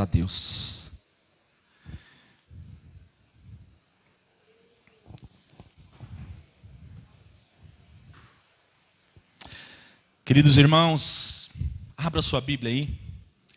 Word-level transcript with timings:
A 0.00 0.06
Deus. 0.06 0.90
Queridos 10.24 10.56
irmãos, 10.56 11.50
abra 11.98 12.22
sua 12.22 12.40
Bíblia 12.40 12.72
aí, 12.72 12.98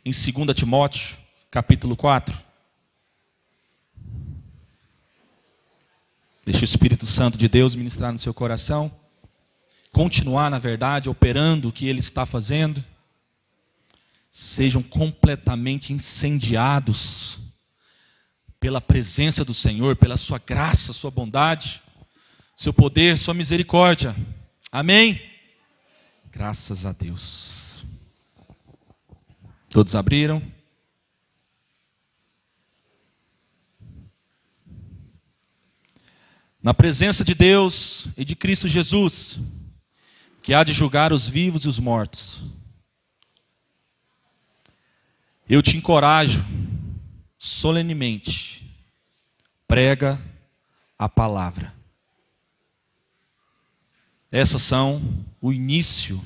em 0.04 0.12
2 0.12 0.54
Timóteo, 0.54 1.18
capítulo 1.50 1.96
4. 1.96 2.38
Deixe 6.46 6.62
o 6.62 6.66
Espírito 6.66 7.08
Santo 7.08 7.38
de 7.38 7.48
Deus 7.48 7.74
ministrar 7.74 8.12
no 8.12 8.20
seu 8.20 8.34
coração, 8.34 8.92
continuar, 9.94 10.52
na 10.52 10.60
verdade, 10.60 11.08
operando 11.08 11.70
o 11.70 11.72
que 11.72 11.88
ele 11.88 12.02
está 12.02 12.26
fazendo 12.26 12.84
sejam 14.34 14.82
completamente 14.82 15.94
incendiados 15.94 17.38
pela 18.60 18.82
presença 18.82 19.46
do 19.46 19.54
Senhor, 19.54 19.96
pela 19.96 20.18
Sua 20.18 20.40
graça, 20.40 20.92
Sua 20.92 21.12
bondade, 21.12 21.84
Seu 22.56 22.74
poder, 22.74 23.16
Sua 23.16 23.36
misericórdia. 23.36 24.16
Amém? 24.72 25.22
Graças 26.32 26.84
a 26.84 26.92
Deus. 26.92 27.86
Todos 29.70 29.94
abriram? 29.94 30.42
Na 36.60 36.74
presença 36.74 37.24
de 37.24 37.36
Deus 37.36 38.08
e 38.18 38.26
de 38.26 38.36
Cristo 38.36 38.68
Jesus, 38.68 39.38
que 40.42 40.56
há 40.56 40.64
de 40.64 40.74
julgar 40.74 41.14
os 41.14 41.30
vivos 41.30 41.66
e 41.66 41.70
os 41.70 41.78
mortos 41.78 42.44
eu 45.48 45.62
te 45.62 45.78
encorajo 45.78 46.44
solenemente, 47.38 48.74
prega 49.68 50.22
a 50.98 51.10
palavra. 51.10 51.74
Essas 54.32 54.62
são 54.62 55.02
o 55.42 55.52
início 55.52 56.24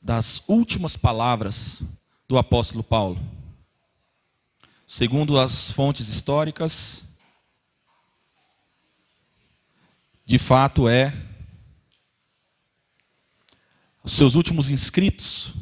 das 0.00 0.42
últimas 0.48 0.96
palavras 0.96 1.82
do 2.28 2.38
apóstolo 2.38 2.82
Paulo. 2.82 3.20
Segundo 4.86 5.38
as 5.38 5.72
fontes 5.72 6.08
históricas, 6.08 7.04
de 10.24 10.38
fato 10.38 10.88
é 10.88 11.12
os 14.04 14.12
seus 14.12 14.34
últimos 14.34 14.70
inscritos 14.70 15.54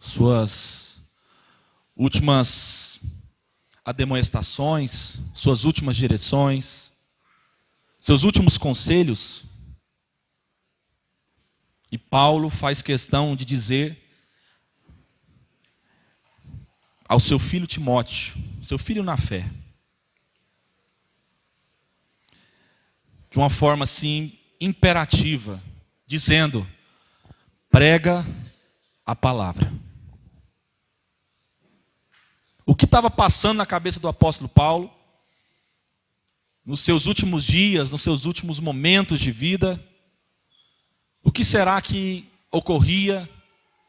suas 0.00 1.02
últimas 1.94 2.98
ademoestações, 3.84 5.18
suas 5.34 5.64
últimas 5.64 5.94
direções, 5.94 6.90
seus 8.00 8.22
últimos 8.22 8.56
conselhos. 8.56 9.44
E 11.92 11.98
Paulo 11.98 12.48
faz 12.48 12.80
questão 12.80 13.36
de 13.36 13.44
dizer 13.44 13.98
ao 17.06 17.20
seu 17.20 17.38
filho 17.38 17.66
Timóteo, 17.66 18.42
seu 18.62 18.78
filho 18.78 19.02
na 19.02 19.16
fé, 19.16 19.50
de 23.28 23.38
uma 23.38 23.50
forma 23.50 23.84
assim 23.84 24.38
imperativa, 24.60 25.62
dizendo: 26.06 26.66
prega 27.68 28.24
a 29.04 29.14
palavra. 29.14 29.89
O 32.70 32.74
que 32.76 32.84
estava 32.84 33.10
passando 33.10 33.56
na 33.56 33.66
cabeça 33.66 33.98
do 33.98 34.06
apóstolo 34.06 34.48
Paulo, 34.48 34.88
nos 36.64 36.78
seus 36.78 37.06
últimos 37.06 37.44
dias, 37.44 37.90
nos 37.90 38.00
seus 38.00 38.26
últimos 38.26 38.60
momentos 38.60 39.18
de 39.18 39.32
vida, 39.32 39.84
o 41.20 41.32
que 41.32 41.42
será 41.42 41.82
que 41.82 42.30
ocorria, 42.48 43.28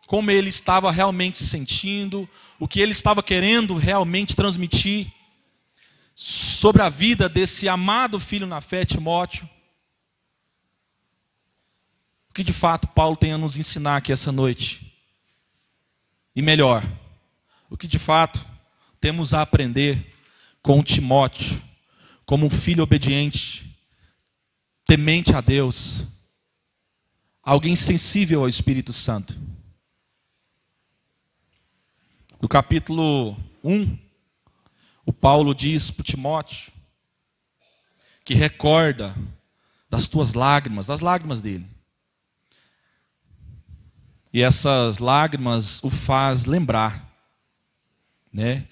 como 0.08 0.32
ele 0.32 0.50
estava 0.50 0.92
realmente 0.92 1.38
se 1.38 1.48
sentindo, 1.48 2.28
o 2.60 2.68
que 2.68 2.80
ele 2.80 2.92
estava 2.92 3.22
querendo 3.22 3.76
realmente 3.76 4.36
transmitir 4.36 5.14
sobre 6.16 6.82
a 6.82 6.90
vida 6.90 7.30
desse 7.30 7.70
amado 7.70 8.20
filho 8.20 8.48
na 8.48 8.62
fé, 8.62 8.84
Timóteo. 8.84 9.48
O 12.32 12.34
que 12.34 12.44
de 12.44 12.52
fato 12.52 12.88
Paulo 12.88 13.16
tem 13.16 13.32
a 13.32 13.38
nos 13.38 13.58
ensinar 13.58 13.98
aqui 13.98 14.12
essa 14.12 14.32
noite? 14.32 14.92
E 16.36 16.42
melhor, 16.42 16.84
o 17.70 17.78
que 17.78 17.88
de 17.88 18.00
fato 18.00 18.50
temos 19.02 19.34
a 19.34 19.42
aprender 19.42 20.14
com 20.62 20.84
Timóteo, 20.84 21.60
como 22.24 22.46
um 22.46 22.50
filho 22.52 22.84
obediente, 22.84 23.76
temente 24.86 25.36
a 25.36 25.42
Deus, 25.42 26.06
alguém 27.42 27.76
sensível 27.76 28.42
ao 28.42 28.48
Espírito 28.48 28.94
Santo. 28.94 29.36
No 32.40 32.48
capítulo 32.48 33.36
1, 33.64 33.98
o 35.04 35.12
Paulo 35.12 35.56
diz 35.56 35.90
para 35.90 36.06
Timóteo 36.06 36.72
que 38.24 38.36
recorda 38.36 39.16
das 39.90 40.08
tuas 40.08 40.36
lágrimas, 40.36 40.88
das 40.88 41.02
lágrimas 41.02 41.42
dele. 41.42 41.68
E 44.32 44.44
essas 44.44 45.00
lágrimas 45.00 45.84
o 45.84 45.90
faz 45.90 46.46
lembrar, 46.46 47.12
né, 48.32 48.68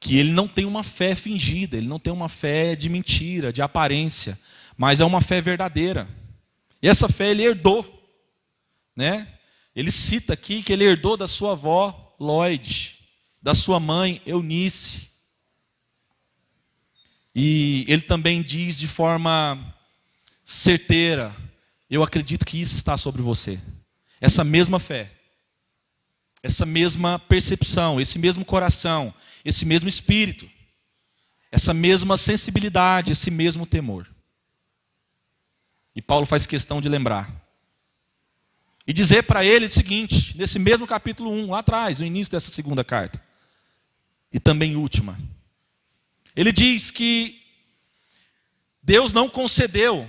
que 0.00 0.16
ele 0.16 0.30
não 0.30 0.46
tem 0.46 0.64
uma 0.64 0.82
fé 0.82 1.14
fingida, 1.14 1.76
ele 1.76 1.88
não 1.88 1.98
tem 1.98 2.12
uma 2.12 2.28
fé 2.28 2.76
de 2.76 2.88
mentira, 2.88 3.52
de 3.52 3.60
aparência, 3.60 4.38
mas 4.76 5.00
é 5.00 5.04
uma 5.04 5.20
fé 5.20 5.40
verdadeira. 5.40 6.08
E 6.80 6.88
essa 6.88 7.08
fé 7.08 7.30
ele 7.30 7.42
herdou, 7.42 7.84
né? 8.94 9.26
Ele 9.74 9.90
cita 9.90 10.32
aqui 10.32 10.62
que 10.62 10.72
ele 10.72 10.84
herdou 10.84 11.16
da 11.16 11.26
sua 11.26 11.52
avó 11.52 12.16
Lloyd, 12.18 12.98
da 13.42 13.54
sua 13.54 13.80
mãe 13.80 14.22
Eunice. 14.24 15.08
E 17.34 17.84
ele 17.88 18.02
também 18.02 18.42
diz 18.42 18.78
de 18.78 18.86
forma 18.86 19.74
certeira: 20.44 21.34
Eu 21.88 22.02
acredito 22.02 22.46
que 22.46 22.60
isso 22.60 22.76
está 22.76 22.96
sobre 22.96 23.22
você. 23.22 23.60
Essa 24.20 24.42
mesma 24.42 24.80
fé 24.80 25.17
essa 26.42 26.64
mesma 26.64 27.18
percepção, 27.18 28.00
esse 28.00 28.18
mesmo 28.18 28.44
coração, 28.44 29.12
esse 29.44 29.64
mesmo 29.64 29.88
espírito, 29.88 30.48
essa 31.50 31.74
mesma 31.74 32.16
sensibilidade, 32.16 33.12
esse 33.12 33.30
mesmo 33.30 33.66
temor. 33.66 34.08
E 35.94 36.02
Paulo 36.02 36.26
faz 36.26 36.46
questão 36.46 36.80
de 36.80 36.88
lembrar. 36.88 37.30
E 38.86 38.92
dizer 38.92 39.24
para 39.24 39.44
ele 39.44 39.66
o 39.66 39.70
seguinte, 39.70 40.36
nesse 40.36 40.58
mesmo 40.58 40.86
capítulo 40.86 41.30
1, 41.30 41.50
lá 41.50 41.58
atrás, 41.58 42.00
no 42.00 42.06
início 42.06 42.30
dessa 42.30 42.52
segunda 42.52 42.84
carta, 42.84 43.22
e 44.32 44.38
também 44.38 44.76
última. 44.76 45.18
Ele 46.36 46.52
diz 46.52 46.90
que 46.90 47.42
Deus 48.82 49.12
não 49.12 49.28
concedeu 49.28 50.08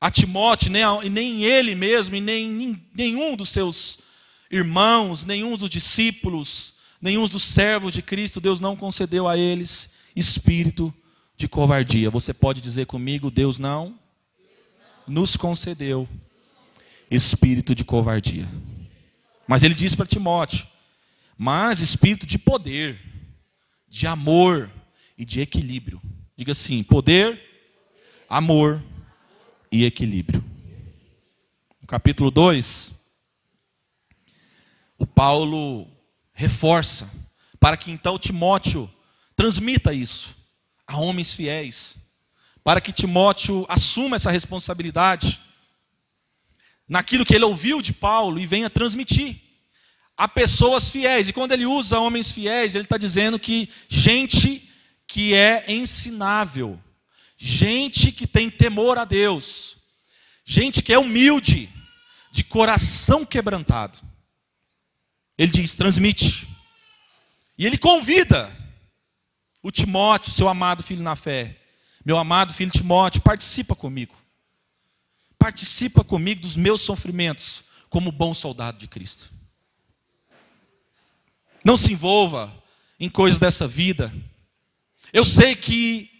a 0.00 0.10
Timóteo, 0.10 0.70
nem, 0.70 0.82
a, 0.82 1.00
nem 1.10 1.42
ele 1.42 1.74
mesmo, 1.74 2.14
e 2.14 2.20
nem 2.20 2.80
nenhum 2.94 3.34
dos 3.34 3.48
seus 3.48 4.03
irmãos, 4.54 5.24
nenhum 5.24 5.56
dos 5.56 5.68
discípulos, 5.68 6.74
nenhum 7.00 7.26
dos 7.26 7.42
servos 7.42 7.92
de 7.92 8.00
Cristo, 8.00 8.40
Deus 8.40 8.60
não 8.60 8.76
concedeu 8.76 9.26
a 9.26 9.36
eles 9.36 9.90
espírito 10.14 10.94
de 11.36 11.48
covardia. 11.48 12.08
Você 12.08 12.32
pode 12.32 12.60
dizer 12.60 12.86
comigo, 12.86 13.32
Deus 13.32 13.58
não 13.58 13.98
nos 15.08 15.36
concedeu 15.36 16.08
espírito 17.10 17.74
de 17.74 17.84
covardia. 17.84 18.48
Mas 19.46 19.64
ele 19.64 19.74
diz 19.74 19.94
para 19.94 20.06
Timóteo: 20.06 20.66
mas 21.36 21.80
espírito 21.80 22.24
de 22.24 22.38
poder, 22.38 22.98
de 23.88 24.06
amor 24.06 24.70
e 25.18 25.24
de 25.24 25.40
equilíbrio. 25.40 26.00
Diga 26.36 26.52
assim: 26.52 26.82
poder, 26.84 27.42
amor 28.28 28.80
e 29.70 29.84
equilíbrio. 29.84 30.44
No 31.80 31.88
capítulo 31.88 32.30
2, 32.30 32.88
o 32.88 32.93
Paulo 35.14 35.90
reforça 36.32 37.10
para 37.60 37.76
que 37.76 37.90
então 37.90 38.18
Timóteo 38.18 38.90
transmita 39.34 39.92
isso 39.92 40.36
a 40.86 40.98
homens 40.98 41.32
fiéis, 41.32 41.96
para 42.62 42.80
que 42.80 42.92
Timóteo 42.92 43.64
assuma 43.68 44.16
essa 44.16 44.30
responsabilidade 44.30 45.40
naquilo 46.88 47.24
que 47.24 47.34
ele 47.34 47.44
ouviu 47.44 47.80
de 47.80 47.92
Paulo 47.92 48.38
e 48.38 48.46
venha 48.46 48.68
transmitir 48.68 49.40
a 50.16 50.28
pessoas 50.28 50.90
fiéis. 50.90 51.28
E 51.28 51.32
quando 51.32 51.52
ele 51.52 51.66
usa 51.66 51.98
homens 51.98 52.30
fiéis, 52.30 52.74
ele 52.74 52.84
está 52.84 52.98
dizendo 52.98 53.38
que 53.38 53.68
gente 53.88 54.70
que 55.06 55.34
é 55.34 55.64
ensinável, 55.68 56.78
gente 57.36 58.12
que 58.12 58.26
tem 58.26 58.50
temor 58.50 58.98
a 58.98 59.04
Deus, 59.04 59.76
gente 60.44 60.82
que 60.82 60.92
é 60.92 60.98
humilde, 60.98 61.70
de 62.30 62.42
coração 62.44 63.24
quebrantado. 63.24 63.98
Ele 65.36 65.50
diz: 65.50 65.74
transmite 65.74 66.48
E 67.58 67.66
ele 67.66 67.78
convida 67.78 68.50
o 69.62 69.70
Timóteo, 69.70 70.32
seu 70.32 70.48
amado 70.48 70.82
filho 70.82 71.02
na 71.02 71.16
fé. 71.16 71.58
Meu 72.04 72.18
amado 72.18 72.52
filho 72.52 72.70
Timóteo, 72.70 73.22
participa 73.22 73.74
comigo. 73.74 74.14
Participa 75.38 76.04
comigo 76.04 76.42
dos 76.42 76.56
meus 76.56 76.82
sofrimentos, 76.82 77.64
como 77.88 78.12
bom 78.12 78.32
soldado 78.34 78.78
de 78.78 78.86
Cristo. 78.86 79.30
Não 81.64 81.76
se 81.76 81.92
envolva 81.92 82.54
em 83.00 83.08
coisas 83.08 83.38
dessa 83.38 83.66
vida. 83.66 84.14
Eu 85.12 85.24
sei 85.24 85.56
que 85.56 86.10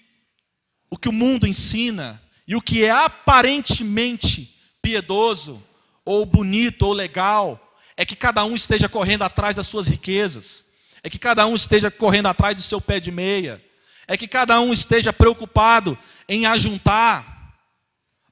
o 0.91 0.97
que 0.97 1.09
o 1.09 1.13
mundo 1.13 1.47
ensina 1.47 2.23
e 2.47 2.57
o 2.57 2.63
que 2.63 2.85
é 2.85 2.91
aparentemente 2.91 4.61
piedoso, 4.81 5.63
ou 6.05 6.27
bonito, 6.27 6.83
ou 6.83 6.93
legal, 6.93 7.64
é 7.97 8.05
que 8.05 8.17
cada 8.17 8.45
um 8.45 8.55
esteja 8.55 8.89
correndo 8.89 9.23
atrás 9.23 9.55
das 9.55 9.67
suas 9.67 9.87
riquezas, 9.87 10.65
é 11.03 11.11
que 11.11 11.19
cada 11.19 11.47
um 11.47 11.55
esteja 11.55 11.91
correndo 11.91 12.27
atrás 12.27 12.55
do 12.55 12.63
seu 12.63 12.81
pé 12.81 12.99
de 12.99 13.13
meia, 13.13 13.63
é 14.07 14.17
que 14.17 14.27
cada 14.27 14.61
um 14.61 14.73
esteja 14.73 15.13
preocupado 15.13 15.97
em 16.29 16.47
ajuntar. 16.47 17.55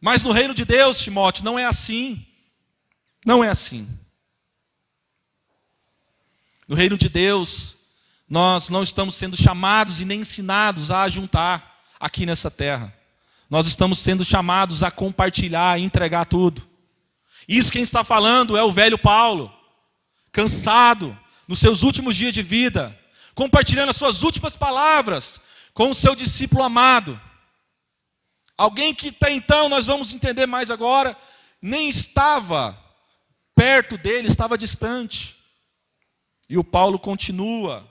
Mas 0.00 0.22
no 0.22 0.32
reino 0.32 0.54
de 0.54 0.64
Deus, 0.64 0.98
Timóteo, 1.00 1.44
não 1.44 1.58
é 1.58 1.64
assim. 1.64 2.26
Não 3.24 3.42
é 3.42 3.48
assim. 3.48 3.88
No 6.66 6.74
reino 6.74 6.96
de 6.96 7.08
Deus, 7.08 7.76
nós 8.28 8.68
não 8.68 8.82
estamos 8.82 9.14
sendo 9.14 9.36
chamados 9.36 10.00
e 10.00 10.04
nem 10.04 10.20
ensinados 10.20 10.90
a 10.90 11.02
ajuntar 11.02 11.80
aqui 12.00 12.26
nessa 12.26 12.50
terra. 12.50 12.92
Nós 13.48 13.66
estamos 13.66 13.98
sendo 13.98 14.24
chamados 14.24 14.82
a 14.82 14.90
compartilhar, 14.90 15.72
a 15.72 15.78
entregar 15.78 16.24
tudo. 16.24 16.66
Isso 17.48 17.72
quem 17.72 17.82
está 17.82 18.04
falando 18.04 18.56
é 18.56 18.62
o 18.62 18.72
velho 18.72 18.98
Paulo, 18.98 19.52
cansado, 20.30 21.18
nos 21.46 21.58
seus 21.58 21.82
últimos 21.82 22.16
dias 22.16 22.32
de 22.32 22.42
vida, 22.42 22.98
compartilhando 23.34 23.90
as 23.90 23.96
suas 23.96 24.22
últimas 24.22 24.56
palavras 24.56 25.40
com 25.74 25.90
o 25.90 25.94
seu 25.94 26.14
discípulo 26.14 26.62
amado. 26.62 27.20
Alguém 28.56 28.94
que 28.94 29.08
até 29.08 29.32
então, 29.32 29.68
nós 29.68 29.86
vamos 29.86 30.12
entender 30.12 30.46
mais 30.46 30.70
agora, 30.70 31.16
nem 31.60 31.88
estava 31.88 32.78
perto 33.54 33.96
dele, 33.96 34.28
estava 34.28 34.58
distante. 34.58 35.36
E 36.48 36.58
o 36.58 36.64
Paulo 36.64 36.98
continua 36.98 37.88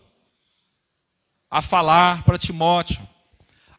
a 1.50 1.62
falar 1.62 2.24
para 2.24 2.38
Timóteo 2.38 3.08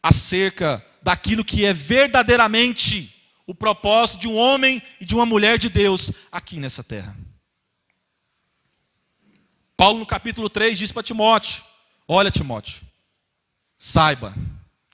acerca 0.02 0.84
daquilo 1.00 1.44
que 1.44 1.64
é 1.64 1.72
verdadeiramente 1.72 3.21
o 3.46 3.54
propósito 3.54 4.20
de 4.20 4.28
um 4.28 4.36
homem 4.36 4.82
e 5.00 5.04
de 5.04 5.14
uma 5.14 5.26
mulher 5.26 5.58
de 5.58 5.68
Deus 5.68 6.12
aqui 6.30 6.56
nessa 6.56 6.82
terra. 6.82 7.16
Paulo, 9.76 9.98
no 9.98 10.06
capítulo 10.06 10.48
3, 10.48 10.78
diz 10.78 10.92
para 10.92 11.02
Timóteo: 11.02 11.64
Olha, 12.06 12.30
Timóteo, 12.30 12.82
saiba 13.76 14.34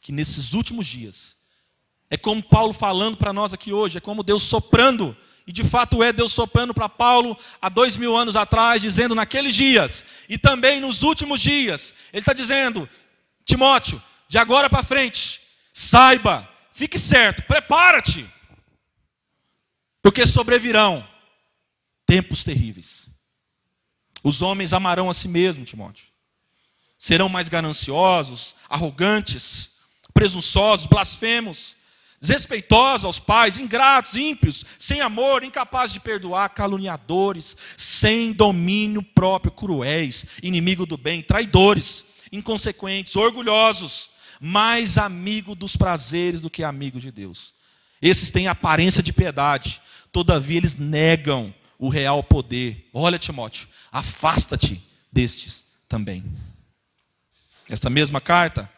que 0.01 0.13
nesses 0.13 0.55
últimos 0.55 0.87
dias, 0.87 1.37
é 2.11 2.17
como 2.17 2.43
Paulo 2.43 2.73
falando 2.73 3.17
para 3.17 3.33
nós 3.33 3.53
aqui 3.53 3.73
hoje, 3.73 3.99
é 3.99 4.01
como 4.01 4.23
Deus 4.23 4.43
soprando, 4.45 5.15
e 5.47 5.53
de 5.53 5.63
fato 5.63 6.03
é 6.03 6.13
Deus 6.13 6.33
soprando 6.33 6.73
para 6.73 6.89
Paulo 6.89 7.37
há 7.61 7.69
dois 7.69 7.97
mil 7.99 8.17
anos 8.17 8.35
atrás, 8.35 8.81
dizendo 8.81 9.15
naqueles 9.15 9.55
dias, 9.55 10.05
e 10.29 10.39
também 10.39 10.81
nos 10.81 11.03
últimos 11.03 11.41
dias, 11.41 11.95
ele 12.13 12.21
está 12.21 12.33
dizendo: 12.33 12.89
Timóteo, 13.45 14.03
de 14.27 14.39
agora 14.39 14.71
para 14.71 14.83
frente, 14.83 15.43
saiba, 15.73 16.49
fique 16.73 16.99
certo, 16.99 17.43
prepara-te, 17.43 18.25
porque 20.09 20.25
sobrevirão 20.25 21.07
tempos 22.07 22.43
terríveis. 22.43 23.11
Os 24.25 24.41
homens 24.41 24.73
amarão 24.73 25.11
a 25.11 25.13
si 25.13 25.29
mesmos, 25.29 25.69
Timóteo. 25.69 26.07
Serão 26.97 27.29
mais 27.29 27.51
gananciosos, 27.51 28.57
arrogantes, 28.71 29.73
presunçosos, 30.15 30.87
blasfemos, 30.87 31.77
desrespeitosos 32.19 33.05
aos 33.05 33.21
pais, 33.21 33.59
ingratos, 33.59 34.17
ímpios, 34.17 34.65
sem 34.79 35.03
amor, 35.03 35.45
incapazes 35.45 35.93
de 35.93 36.01
perdoar, 36.01 36.49
caluniadores, 36.55 37.55
sem 37.77 38.33
domínio 38.33 39.03
próprio, 39.03 39.53
cruéis, 39.53 40.25
inimigo 40.43 40.87
do 40.87 40.97
bem, 40.97 41.21
traidores, 41.21 42.07
inconsequentes, 42.33 43.15
orgulhosos, 43.15 44.09
mais 44.41 44.97
amigo 44.97 45.55
dos 45.55 45.77
prazeres 45.77 46.41
do 46.41 46.49
que 46.49 46.65
amigo 46.65 46.99
de 46.99 47.13
Deus. 47.13 47.53
Esses 48.01 48.31
têm 48.31 48.49
aparência 48.49 49.03
de 49.03 49.13
piedade, 49.13 49.83
todavia 50.13 50.59
eles 50.59 50.77
negam 50.77 51.55
o 51.79 51.89
real 51.89 52.23
poder. 52.23 52.89
Olha, 52.93 53.19
Timóteo, 53.19 53.69
afasta-te 53.93 54.83
destes 55.13 55.67
também. 55.89 56.25
Esta 57.71 57.89
mesma 57.91 58.21
carta, 58.21 58.71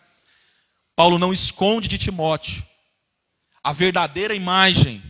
Paulo 0.95 1.19
não 1.19 1.33
esconde 1.33 1.89
de 1.89 1.97
Timóteo 1.97 2.63
a 3.63 3.73
verdadeira 3.73 4.35
imagem 4.35 5.03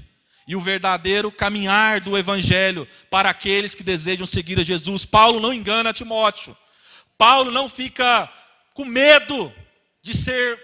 e 0.46 0.56
o 0.56 0.61
verdadeiro 0.61 1.31
caminhar 1.31 2.00
do 2.00 2.19
evangelho 2.19 2.87
para 3.08 3.31
aqueles 3.31 3.75
que 3.75 3.82
desejam 3.82 4.26
seguir 4.26 4.58
a 4.58 4.64
Jesus. 4.64 5.05
Paulo 5.05 5.40
não 5.40 5.55
engana 5.55 5.93
Timóteo. 5.93 6.56
Paulo 7.16 7.50
não 7.50 7.69
fica 7.69 8.31
com 8.75 8.84
medo 8.84 9.52
de 10.02 10.16
ser 10.16 10.58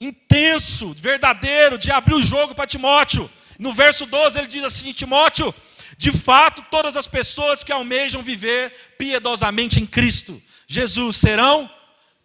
intenso, 0.00 0.92
verdadeiro, 0.92 1.78
de 1.78 1.90
abrir 1.90 2.14
o 2.14 2.22
jogo 2.22 2.54
para 2.54 2.66
Timóteo. 2.66 3.28
No 3.58 3.72
verso 3.72 4.06
12 4.06 4.38
ele 4.38 4.46
diz 4.46 4.64
assim: 4.64 4.92
Timóteo, 4.92 5.54
de 5.96 6.12
fato, 6.12 6.64
todas 6.70 6.96
as 6.96 7.06
pessoas 7.06 7.62
que 7.62 7.72
almejam 7.72 8.22
viver 8.22 8.72
piedosamente 8.98 9.80
em 9.80 9.86
Cristo 9.86 10.42
Jesus 10.66 11.16
serão 11.16 11.70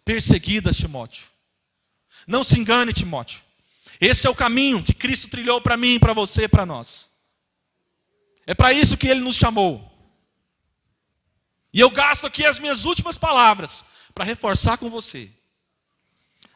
perseguidas, 0.04 0.76
Timóteo. 0.76 1.26
Não 2.26 2.42
se 2.42 2.58
engane, 2.58 2.92
Timóteo. 2.92 3.42
Esse 4.00 4.26
é 4.26 4.30
o 4.30 4.34
caminho 4.34 4.82
que 4.82 4.94
Cristo 4.94 5.28
trilhou 5.28 5.60
para 5.60 5.76
mim, 5.76 5.98
para 5.98 6.12
você, 6.12 6.48
para 6.48 6.64
nós. 6.64 7.10
É 8.46 8.54
para 8.54 8.72
isso 8.72 8.96
que 8.96 9.08
ele 9.08 9.20
nos 9.20 9.36
chamou. 9.36 9.86
E 11.72 11.78
eu 11.78 11.90
gasto 11.90 12.26
aqui 12.26 12.44
as 12.44 12.58
minhas 12.58 12.84
últimas 12.84 13.16
palavras 13.16 13.84
para 14.14 14.24
reforçar 14.24 14.78
com 14.78 14.88
você 14.90 15.30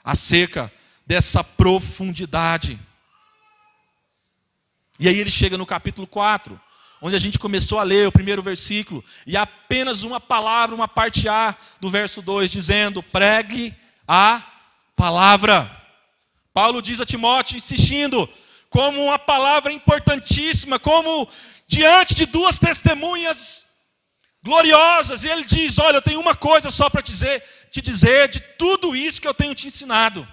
acerca 0.03 0.73
dessa 1.07 1.45
profundidade. 1.45 2.79
E 5.05 5.09
aí 5.09 5.21
ele 5.21 5.31
chega 5.31 5.59
no 5.59 5.67
capítulo 5.67 6.07
4, 6.07 6.59
onde 7.03 7.15
a 7.15 7.19
gente 7.19 7.39
começou 7.39 7.79
a 7.79 7.83
ler 7.83 8.09
o 8.09 8.11
primeiro 8.11 8.43
versículo, 8.43 9.05
e 9.27 9.37
apenas 9.37 10.03
uma 10.03 10.19
palavra, 10.19 10.75
uma 10.75 10.89
parte 10.89 11.29
A 11.29 11.55
do 11.79 11.91
verso 11.91 12.23
2, 12.23 12.51
dizendo: 12.51 13.03
pregue 13.03 13.77
a 14.09 14.43
palavra. 14.97 15.71
Paulo 16.55 16.81
diz 16.81 17.03
a 17.03 17.05
Timóteo, 17.05 17.59
insistindo, 17.59 18.27
como 18.71 19.05
uma 19.05 19.19
palavra 19.19 19.71
importantíssima, 19.71 20.79
como 20.79 21.29
diante 21.69 22.15
de 22.15 22.25
duas 22.25 22.59
testemunhas 22.59 23.67
gloriosas, 24.43 25.23
e 25.23 25.29
ele 25.29 25.45
diz: 25.45 25.79
Olha, 25.79 25.99
eu 25.99 26.03
tenho 26.03 26.19
uma 26.19 26.35
coisa 26.35 26.71
só 26.71 26.89
para 26.89 27.03
dizer, 27.03 27.45
te 27.71 27.83
dizer 27.83 28.29
de 28.29 28.41
tudo 28.41 28.97
isso 28.97 29.21
que 29.21 29.29
eu 29.29 29.35
tenho 29.35 29.55
te 29.55 29.67
ensinado. 29.67 30.27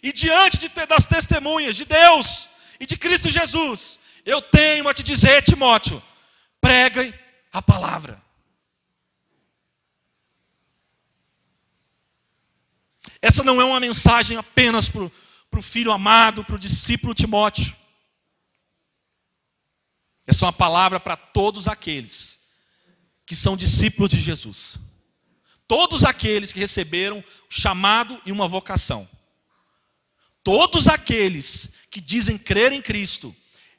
E 0.00 0.12
diante 0.12 0.56
de, 0.56 0.68
das 0.86 1.04
testemunhas 1.04 1.74
de 1.74 1.84
Deus 1.84 2.48
e 2.78 2.86
de 2.86 2.96
Cristo 2.96 3.28
Jesus, 3.28 4.03
eu 4.24 4.40
tenho 4.40 4.88
a 4.88 4.94
te 4.94 5.02
dizer, 5.02 5.42
Timóteo, 5.42 6.02
pregue 6.60 7.14
a 7.52 7.60
palavra. 7.60 8.22
Essa 13.20 13.42
não 13.42 13.60
é 13.60 13.64
uma 13.64 13.80
mensagem 13.80 14.36
apenas 14.36 14.88
para 14.88 15.02
o 15.58 15.62
filho 15.62 15.92
amado, 15.92 16.44
para 16.44 16.56
o 16.56 16.58
discípulo 16.58 17.14
Timóteo. 17.14 17.74
Essa 20.26 20.44
é 20.44 20.46
uma 20.46 20.52
palavra 20.52 20.98
para 20.98 21.16
todos 21.16 21.68
aqueles 21.68 22.40
que 23.26 23.34
são 23.34 23.56
discípulos 23.56 24.10
de 24.10 24.20
Jesus. 24.20 24.78
Todos 25.66 26.04
aqueles 26.04 26.52
que 26.52 26.60
receberam 26.60 27.18
o 27.20 27.24
chamado 27.48 28.20
e 28.26 28.32
uma 28.32 28.46
vocação. 28.46 29.08
Todos 30.42 30.88
aqueles 30.88 31.74
que 31.90 32.00
dizem 32.00 32.36
crer 32.36 32.72
em 32.72 32.82
Cristo 32.82 33.34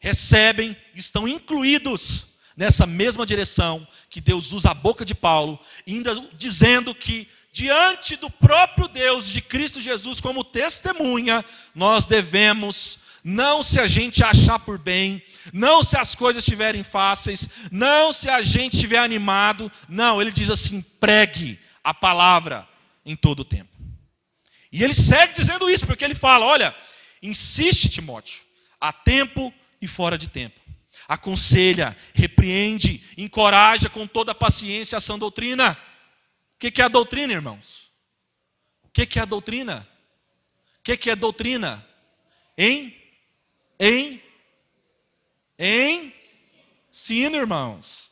recebem, 0.05 0.77
estão 0.93 1.27
incluídos 1.27 2.27
nessa 2.55 2.85
mesma 2.85 3.25
direção 3.25 3.87
que 4.07 4.21
Deus 4.21 4.51
usa 4.51 4.69
a 4.69 4.73
boca 4.75 5.03
de 5.03 5.15
Paulo, 5.15 5.59
ainda 5.87 6.13
dizendo 6.33 6.93
que 6.93 7.27
diante 7.51 8.15
do 8.15 8.29
próprio 8.29 8.87
Deus 8.87 9.27
de 9.27 9.41
Cristo 9.41 9.81
Jesus 9.81 10.21
como 10.21 10.43
testemunha, 10.43 11.43
nós 11.73 12.05
devemos 12.05 12.99
não 13.23 13.63
se 13.63 13.79
a 13.79 13.87
gente 13.87 14.23
achar 14.23 14.59
por 14.59 14.77
bem, 14.77 15.23
não 15.51 15.81
se 15.81 15.97
as 15.97 16.13
coisas 16.13 16.43
estiverem 16.43 16.83
fáceis, 16.83 17.49
não 17.71 18.13
se 18.13 18.29
a 18.29 18.43
gente 18.43 18.75
estiver 18.75 18.99
animado, 18.99 19.71
não, 19.89 20.21
ele 20.21 20.31
diz 20.31 20.51
assim: 20.51 20.83
pregue 20.99 21.59
a 21.83 21.95
palavra 21.95 22.67
em 23.03 23.15
todo 23.15 23.39
o 23.39 23.45
tempo. 23.45 23.71
E 24.71 24.83
ele 24.83 24.93
segue 24.93 25.33
dizendo 25.33 25.67
isso, 25.67 25.87
porque 25.87 26.05
ele 26.05 26.13
fala: 26.13 26.45
olha, 26.45 26.75
insiste, 27.23 27.89
Timóteo, 27.89 28.43
a 28.79 28.93
tempo 28.93 29.51
e 29.85 29.87
fora 29.87 30.17
de 30.17 30.27
tempo. 30.27 30.59
Aconselha, 31.07 31.95
repreende, 32.13 33.03
encoraja 33.17 33.89
com 33.89 34.05
toda 34.07 34.31
a 34.31 34.35
paciência 34.35 34.97
a 34.97 35.01
sã 35.01 35.17
doutrina. 35.17 35.77
O 36.55 36.57
que 36.57 36.81
é 36.81 36.85
a 36.85 36.89
doutrina, 36.89 37.33
irmãos? 37.33 37.91
O 38.83 38.89
que 38.89 39.19
é 39.19 39.21
a 39.21 39.25
doutrina? 39.25 39.87
O 40.79 40.83
que 40.83 41.09
é 41.09 41.15
doutrina? 41.15 41.85
Em? 42.57 42.95
Em? 43.79 44.21
Em? 45.57 46.13
Ensino, 46.95 47.35
irmãos. 47.35 48.09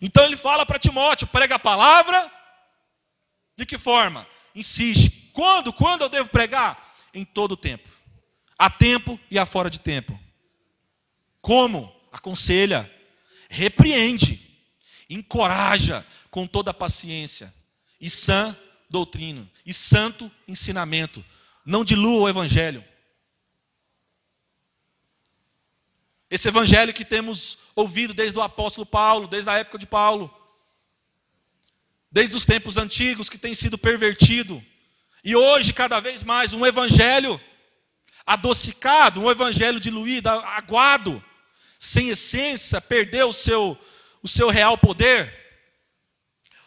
Então 0.00 0.24
ele 0.24 0.36
fala 0.36 0.64
para 0.64 0.78
Timóteo: 0.78 1.26
prega 1.26 1.56
a 1.56 1.58
palavra. 1.58 2.30
De 3.56 3.66
que 3.66 3.76
forma? 3.76 4.24
Insiste. 4.54 5.30
Quando? 5.32 5.72
Quando 5.72 6.02
eu 6.02 6.08
devo 6.08 6.28
pregar? 6.28 6.96
Em 7.12 7.24
todo 7.24 7.52
o 7.52 7.56
tempo. 7.56 7.88
A 8.56 8.70
tempo 8.70 9.18
e 9.28 9.38
a 9.40 9.44
fora 9.44 9.68
de 9.68 9.80
tempo. 9.80 10.18
Como? 11.48 11.90
Aconselha, 12.12 12.94
repreende, 13.48 14.38
encoraja 15.08 16.06
com 16.30 16.46
toda 16.46 16.72
a 16.72 16.74
paciência 16.74 17.54
e 17.98 18.10
sã 18.10 18.54
doutrina 18.90 19.50
e 19.64 19.72
santo 19.72 20.30
ensinamento. 20.46 21.24
Não 21.64 21.86
dilua 21.86 22.20
o 22.20 22.28
evangelho. 22.28 22.84
Esse 26.30 26.48
evangelho 26.48 26.92
que 26.92 27.02
temos 27.02 27.60
ouvido 27.74 28.12
desde 28.12 28.38
o 28.38 28.42
apóstolo 28.42 28.84
Paulo, 28.84 29.26
desde 29.26 29.48
a 29.48 29.54
época 29.54 29.78
de 29.78 29.86
Paulo, 29.86 30.30
desde 32.12 32.36
os 32.36 32.44
tempos 32.44 32.76
antigos 32.76 33.30
que 33.30 33.38
tem 33.38 33.54
sido 33.54 33.78
pervertido, 33.78 34.62
e 35.24 35.34
hoje 35.34 35.72
cada 35.72 35.98
vez 35.98 36.22
mais 36.22 36.52
um 36.52 36.66
evangelho 36.66 37.40
adocicado, 38.26 39.22
um 39.22 39.30
evangelho 39.30 39.80
diluído, 39.80 40.28
aguado, 40.28 41.24
sem 41.78 42.10
essência, 42.10 42.80
perdeu 42.80 43.28
o 43.28 43.32
seu, 43.32 43.78
o 44.22 44.28
seu 44.28 44.50
real 44.50 44.76
poder. 44.76 45.32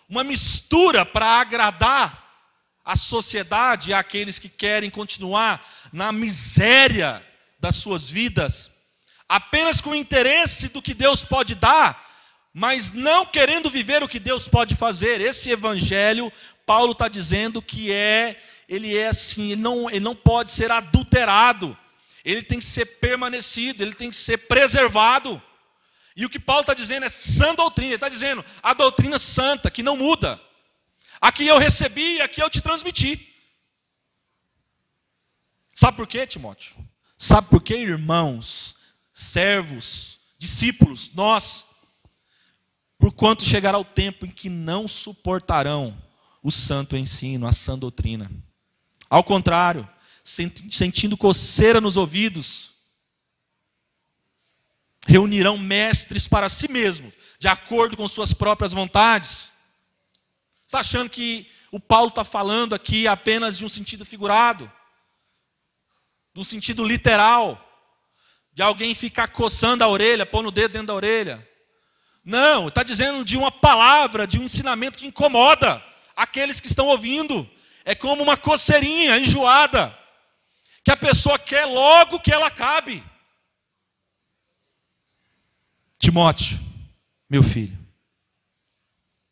Uma 0.08 0.24
mistura 0.24 1.06
para 1.06 1.39
agradar 1.39 2.20
a 2.84 2.96
sociedade 2.96 3.91
e 3.91 3.94
aqueles 3.94 4.39
que 4.39 4.50
querem 4.50 4.89
continuar 4.89 5.65
na 5.91 6.12
miséria 6.12 7.25
das 7.60 7.75
suas 7.75 8.10
vidas 8.10 8.72
apenas 9.32 9.80
com 9.80 9.96
interesse 9.96 10.68
do 10.68 10.82
que 10.82 10.94
Deus 10.94 11.24
pode 11.24 11.56
dar, 11.56 12.06
mas 12.53 12.91
não 12.91 13.25
querendo 13.25 13.70
viver 13.70 14.03
o 14.03 14.08
que 14.08 14.20
Deus 14.20 14.46
pode 14.46 14.75
fazer. 14.75 15.22
Esse 15.22 15.50
evangelho, 15.50 16.30
Paulo 16.65 16.91
está 16.91 17.08
dizendo 17.08 17.62
que 17.62 17.94
é, 17.94 18.38
ele 18.68 18.98
é 18.98 19.08
assim, 19.08 19.53
ele 19.53 19.62
não, 19.62 19.89
ele 19.89 20.01
não 20.01 20.13
pode 20.13 20.51
ser 20.51 20.70
adulterado, 20.70 21.77
ele 22.23 22.43
tem 22.43 22.59
que 22.59 22.65
ser 22.65 22.85
permanecido, 22.85 23.83
ele 23.83 23.93
tem 23.93 24.09
que 24.09 24.15
ser 24.15 24.37
preservado. 24.37 25.41
E 26.15 26.25
o 26.25 26.29
que 26.29 26.39
Paulo 26.39 26.61
está 26.61 26.73
dizendo 26.73 27.05
é 27.05 27.09
sã 27.09 27.55
doutrina, 27.55 27.89
ele 27.89 27.95
está 27.95 28.09
dizendo 28.09 28.43
a 28.61 28.73
doutrina 28.73 29.17
santa, 29.17 29.71
que 29.71 29.81
não 29.81 29.95
muda. 29.95 30.39
Aqui 31.19 31.47
eu 31.47 31.57
recebi 31.57 32.17
e 32.17 32.21
aqui 32.21 32.41
eu 32.41 32.49
te 32.49 32.61
transmiti. 32.61 33.27
Sabe 35.73 35.97
por 35.97 36.07
quê, 36.07 36.27
Timóteo? 36.27 36.75
Sabe 37.17 37.47
por 37.49 37.61
quê, 37.61 37.75
irmãos? 37.75 38.75
servos, 39.21 40.19
discípulos, 40.37 41.11
nós, 41.13 41.67
por 42.97 43.11
quanto 43.11 43.43
chegará 43.43 43.77
o 43.77 43.85
tempo 43.85 44.25
em 44.25 44.31
que 44.31 44.49
não 44.49 44.87
suportarão 44.87 45.95
o 46.41 46.51
santo 46.51 46.97
ensino, 46.97 47.45
a 47.47 47.51
sã 47.51 47.77
doutrina. 47.77 48.31
Ao 49.09 49.23
contrário, 49.23 49.87
sentindo 50.23 51.17
coceira 51.17 51.81
nos 51.81 51.97
ouvidos, 51.97 52.71
reunirão 55.07 55.57
mestres 55.57 56.27
para 56.27 56.49
si 56.49 56.69
mesmos, 56.71 57.13
de 57.39 57.47
acordo 57.47 57.97
com 57.97 58.07
suas 58.07 58.33
próprias 58.33 58.71
vontades. 58.71 59.51
Está 60.65 60.79
achando 60.79 61.09
que 61.09 61.49
o 61.71 61.79
Paulo 61.79 62.09
está 62.09 62.23
falando 62.23 62.73
aqui 62.73 63.07
apenas 63.07 63.57
de 63.57 63.65
um 63.65 63.69
sentido 63.69 64.05
figurado, 64.05 64.71
de 66.33 66.39
um 66.39 66.43
sentido 66.43 66.85
literal? 66.85 67.67
de 68.53 68.61
alguém 68.61 68.93
ficar 68.93 69.29
coçando 69.29 69.83
a 69.83 69.87
orelha, 69.87 70.25
pondo 70.25 70.49
o 70.49 70.51
dedo 70.51 70.73
dentro 70.73 70.87
da 70.87 70.93
orelha. 70.93 71.47
Não, 72.23 72.67
está 72.67 72.83
dizendo 72.83 73.23
de 73.23 73.37
uma 73.37 73.51
palavra, 73.51 74.27
de 74.27 74.39
um 74.39 74.43
ensinamento 74.43 74.99
que 74.99 75.07
incomoda 75.07 75.83
aqueles 76.15 76.59
que 76.59 76.67
estão 76.67 76.87
ouvindo. 76.87 77.49
É 77.83 77.95
como 77.95 78.21
uma 78.21 78.37
coceirinha 78.37 79.17
enjoada, 79.17 79.97
que 80.83 80.91
a 80.91 80.97
pessoa 80.97 81.38
quer 81.38 81.65
logo 81.65 82.19
que 82.19 82.31
ela 82.31 82.47
acabe. 82.47 83.03
Timóteo, 86.00 86.59
meu 87.29 87.43
filho, 87.43 87.77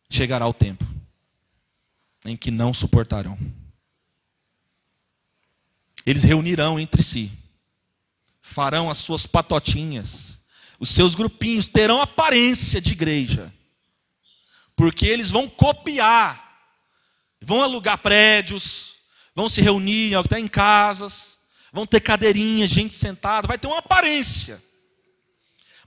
chegará 0.09 0.47
o 0.47 0.53
tempo 0.53 0.85
em 2.25 2.37
que 2.37 2.51
não 2.51 2.73
suportarão. 2.73 3.37
Eles 6.05 6.23
reunirão 6.23 6.79
entre 6.79 7.01
si 7.01 7.31
farão 8.49 8.89
as 8.89 8.97
suas 8.97 9.25
patotinhas, 9.25 10.39
os 10.79 10.89
seus 10.89 11.13
grupinhos 11.13 11.67
terão 11.67 12.01
aparência 12.01 12.81
de 12.81 12.93
igreja, 12.93 13.53
porque 14.75 15.05
eles 15.05 15.29
vão 15.29 15.47
copiar, 15.47 16.57
vão 17.39 17.61
alugar 17.61 17.99
prédios, 17.99 18.95
vão 19.35 19.47
se 19.47 19.61
reunir 19.61 20.15
até 20.15 20.39
em 20.39 20.47
casas, 20.47 21.38
vão 21.71 21.85
ter 21.85 21.99
cadeirinhas, 21.99 22.69
gente 22.69 22.93
sentada, 22.93 23.47
vai 23.47 23.57
ter 23.57 23.67
uma 23.67 23.79
aparência. 23.79 24.61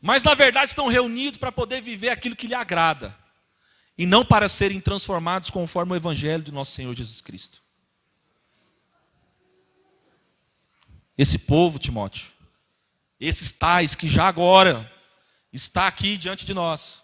Mas 0.00 0.24
na 0.24 0.34
verdade 0.34 0.70
estão 0.70 0.88
reunidos 0.88 1.38
para 1.38 1.52
poder 1.52 1.80
viver 1.80 2.08
aquilo 2.08 2.36
que 2.36 2.46
lhe 2.46 2.54
agrada, 2.54 3.16
e 3.96 4.06
não 4.06 4.24
para 4.24 4.48
serem 4.48 4.80
transformados 4.80 5.50
conforme 5.50 5.92
o 5.92 5.96
evangelho 5.96 6.42
do 6.42 6.52
nosso 6.52 6.72
Senhor 6.72 6.94
Jesus 6.94 7.20
Cristo. 7.20 7.62
Esse 11.16 11.38
povo, 11.40 11.78
Timóteo, 11.78 12.32
esses 13.20 13.52
tais 13.52 13.94
que 13.94 14.08
já 14.08 14.26
agora 14.26 14.90
está 15.52 15.86
aqui 15.86 16.16
diante 16.16 16.44
de 16.44 16.54
nós. 16.54 17.02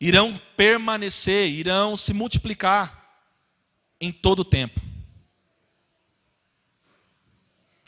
Irão 0.00 0.34
permanecer, 0.56 1.50
irão 1.50 1.96
se 1.96 2.14
multiplicar 2.14 3.05
em 4.00 4.12
todo 4.12 4.40
o 4.40 4.44
tempo. 4.44 4.80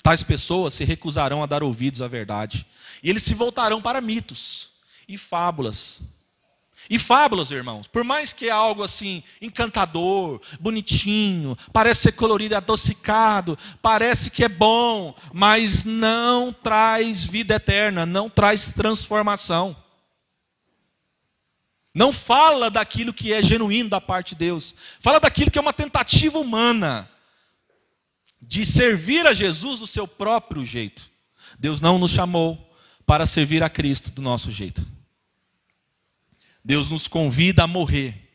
Tais 0.02 0.22
pessoas 0.22 0.74
se 0.74 0.84
recusarão 0.84 1.42
a 1.42 1.46
dar 1.46 1.62
ouvidos 1.62 2.00
à 2.00 2.08
verdade, 2.08 2.66
e 3.02 3.10
eles 3.10 3.22
se 3.22 3.34
voltarão 3.34 3.82
para 3.82 4.00
mitos 4.00 4.70
e 5.06 5.16
fábulas 5.18 6.00
e 6.90 6.98
fábulas, 6.98 7.50
irmãos, 7.50 7.86
por 7.86 8.02
mais 8.02 8.32
que 8.32 8.46
é 8.46 8.50
algo 8.50 8.82
assim 8.82 9.22
encantador, 9.42 10.40
bonitinho, 10.58 11.56
parece 11.70 12.02
ser 12.02 12.12
colorido, 12.12 12.56
adocicado, 12.56 13.58
parece 13.82 14.30
que 14.30 14.42
é 14.42 14.48
bom, 14.48 15.14
mas 15.32 15.84
não 15.84 16.50
traz 16.50 17.24
vida 17.24 17.56
eterna, 17.56 18.06
não 18.06 18.30
traz 18.30 18.72
transformação. 18.72 19.76
Não 21.94 22.12
fala 22.12 22.70
daquilo 22.70 23.12
que 23.12 23.32
é 23.32 23.42
genuíno 23.42 23.88
da 23.88 24.00
parte 24.00 24.30
de 24.30 24.40
Deus, 24.40 24.74
fala 25.00 25.18
daquilo 25.18 25.50
que 25.50 25.58
é 25.58 25.62
uma 25.62 25.72
tentativa 25.72 26.38
humana 26.38 27.08
de 28.40 28.64
servir 28.64 29.26
a 29.26 29.34
Jesus 29.34 29.80
do 29.80 29.86
seu 29.86 30.06
próprio 30.06 30.64
jeito. 30.64 31.10
Deus 31.58 31.80
não 31.80 31.98
nos 31.98 32.10
chamou 32.10 32.72
para 33.04 33.26
servir 33.26 33.62
a 33.62 33.70
Cristo 33.70 34.10
do 34.10 34.22
nosso 34.22 34.50
jeito. 34.50 34.86
Deus 36.64 36.90
nos 36.90 37.08
convida 37.08 37.64
a 37.64 37.66
morrer, 37.66 38.30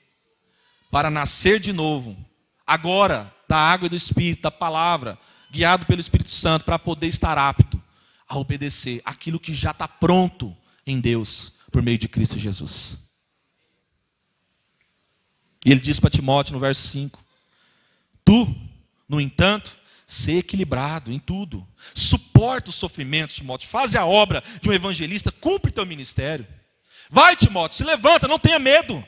para 0.90 1.10
nascer 1.10 1.60
de 1.60 1.72
novo, 1.72 2.18
agora, 2.66 3.34
da 3.48 3.58
água 3.58 3.86
e 3.86 3.90
do 3.90 3.96
Espírito, 3.96 4.42
da 4.42 4.52
palavra, 4.52 5.18
guiado 5.52 5.86
pelo 5.86 6.00
Espírito 6.00 6.30
Santo, 6.30 6.66
para 6.66 6.80
poder 6.80 7.08
estar 7.08 7.38
apto 7.38 7.82
a 8.28 8.38
obedecer 8.38 9.02
aquilo 9.06 9.40
que 9.40 9.54
já 9.54 9.72
está 9.72 9.88
pronto 9.88 10.56
em 10.86 11.00
Deus, 11.00 11.54
por 11.72 11.82
meio 11.82 11.98
de 11.98 12.08
Cristo 12.08 12.40
Jesus. 12.40 13.03
E 15.66 15.72
ele 15.72 15.80
diz 15.80 16.00
para 16.00 16.10
Timóteo 16.10 16.54
no 16.54 16.60
verso 16.60 16.86
5: 16.88 17.24
Tu, 18.26 18.56
no 19.08 19.22
entanto, 19.22 19.72
ser 20.06 20.40
equilibrado 20.40 21.12
em 21.12 21.20
tudo, 21.20 21.68
suporta 21.94 22.70
os 22.70 22.76
sofrimentos, 22.76 23.36
Timóteo, 23.36 23.68
faz 23.68 23.96
a 23.96 24.06
obra 24.06 24.44
de 24.62 24.70
um 24.70 24.74
evangelista, 24.74 25.32
cumpre 25.32 25.72
teu 25.72 25.86
ministério. 25.86 26.46
Vai, 27.10 27.36
Timóteo, 27.36 27.78
se 27.78 27.84
levanta, 27.84 28.28
não 28.28 28.40
tenha 28.40 28.60
medo. 28.60 29.04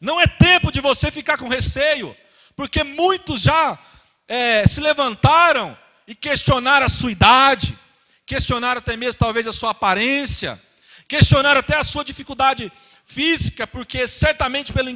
Não 0.00 0.20
é 0.20 0.26
tempo 0.26 0.72
de 0.72 0.80
você 0.80 1.10
ficar 1.10 1.36
com 1.36 1.48
receio, 1.48 2.16
porque 2.56 2.82
muitos 2.82 3.42
já 3.42 3.78
é, 4.26 4.66
se 4.66 4.80
levantaram 4.80 5.76
e 6.06 6.14
questionaram 6.14 6.86
a 6.86 6.88
sua 6.88 7.12
idade, 7.12 7.76
questionaram 8.24 8.78
até 8.78 8.96
mesmo 8.96 9.18
talvez 9.18 9.46
a 9.46 9.52
sua 9.52 9.70
aparência, 9.70 10.60
questionaram 11.06 11.60
até 11.60 11.76
a 11.76 11.84
sua 11.84 12.04
dificuldade 12.04 12.72
física, 13.04 13.66
porque 13.66 14.06
certamente, 14.06 14.72
pelo 14.72 14.88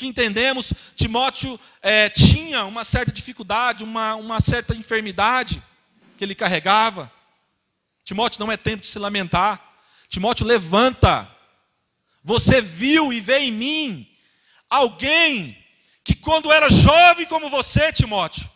que, 0.00 0.06
entendemos, 0.06 0.72
Timóteo 0.96 1.60
é, 1.82 2.08
tinha 2.08 2.64
uma 2.64 2.84
certa 2.84 3.12
dificuldade, 3.12 3.84
uma, 3.84 4.14
uma 4.14 4.40
certa 4.40 4.74
enfermidade 4.74 5.62
que 6.16 6.24
ele 6.24 6.34
carregava. 6.34 7.12
Timóteo 8.02 8.40
não 8.40 8.50
é 8.50 8.56
tempo 8.56 8.82
de 8.82 8.88
se 8.88 8.98
lamentar. 8.98 9.62
Timóteo 10.08 10.46
levanta, 10.46 11.30
Você 12.24 12.60
viu 12.60 13.12
e 13.12 13.20
vê 13.20 13.40
em 13.40 13.52
mim 13.52 14.08
alguém 14.68 15.56
que, 16.02 16.14
quando 16.14 16.50
era 16.50 16.70
jovem 16.70 17.26
como 17.26 17.50
você, 17.50 17.92
Timóteo, 17.92 18.48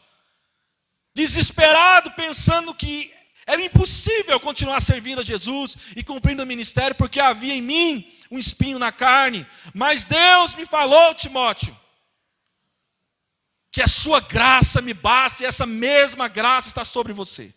desesperado, 1.14 2.10
pensando 2.12 2.74
que 2.74 3.12
era 3.46 3.62
impossível 3.62 4.40
continuar 4.40 4.80
servindo 4.80 5.20
a 5.20 5.24
Jesus 5.24 5.76
e 5.94 6.02
cumprindo 6.02 6.42
o 6.42 6.46
ministério, 6.46 6.96
porque 6.96 7.20
havia 7.20 7.54
em 7.54 7.60
mim 7.62 8.10
um 8.34 8.38
espinho 8.38 8.78
na 8.78 8.90
carne. 8.90 9.46
Mas 9.72 10.04
Deus 10.04 10.54
me 10.54 10.66
falou, 10.66 11.14
Timóteo, 11.14 11.76
que 13.70 13.80
a 13.80 13.86
sua 13.86 14.20
graça 14.20 14.80
me 14.80 14.92
basta 14.92 15.42
e 15.42 15.46
essa 15.46 15.66
mesma 15.66 16.28
graça 16.28 16.68
está 16.68 16.84
sobre 16.84 17.12
você. 17.12 17.52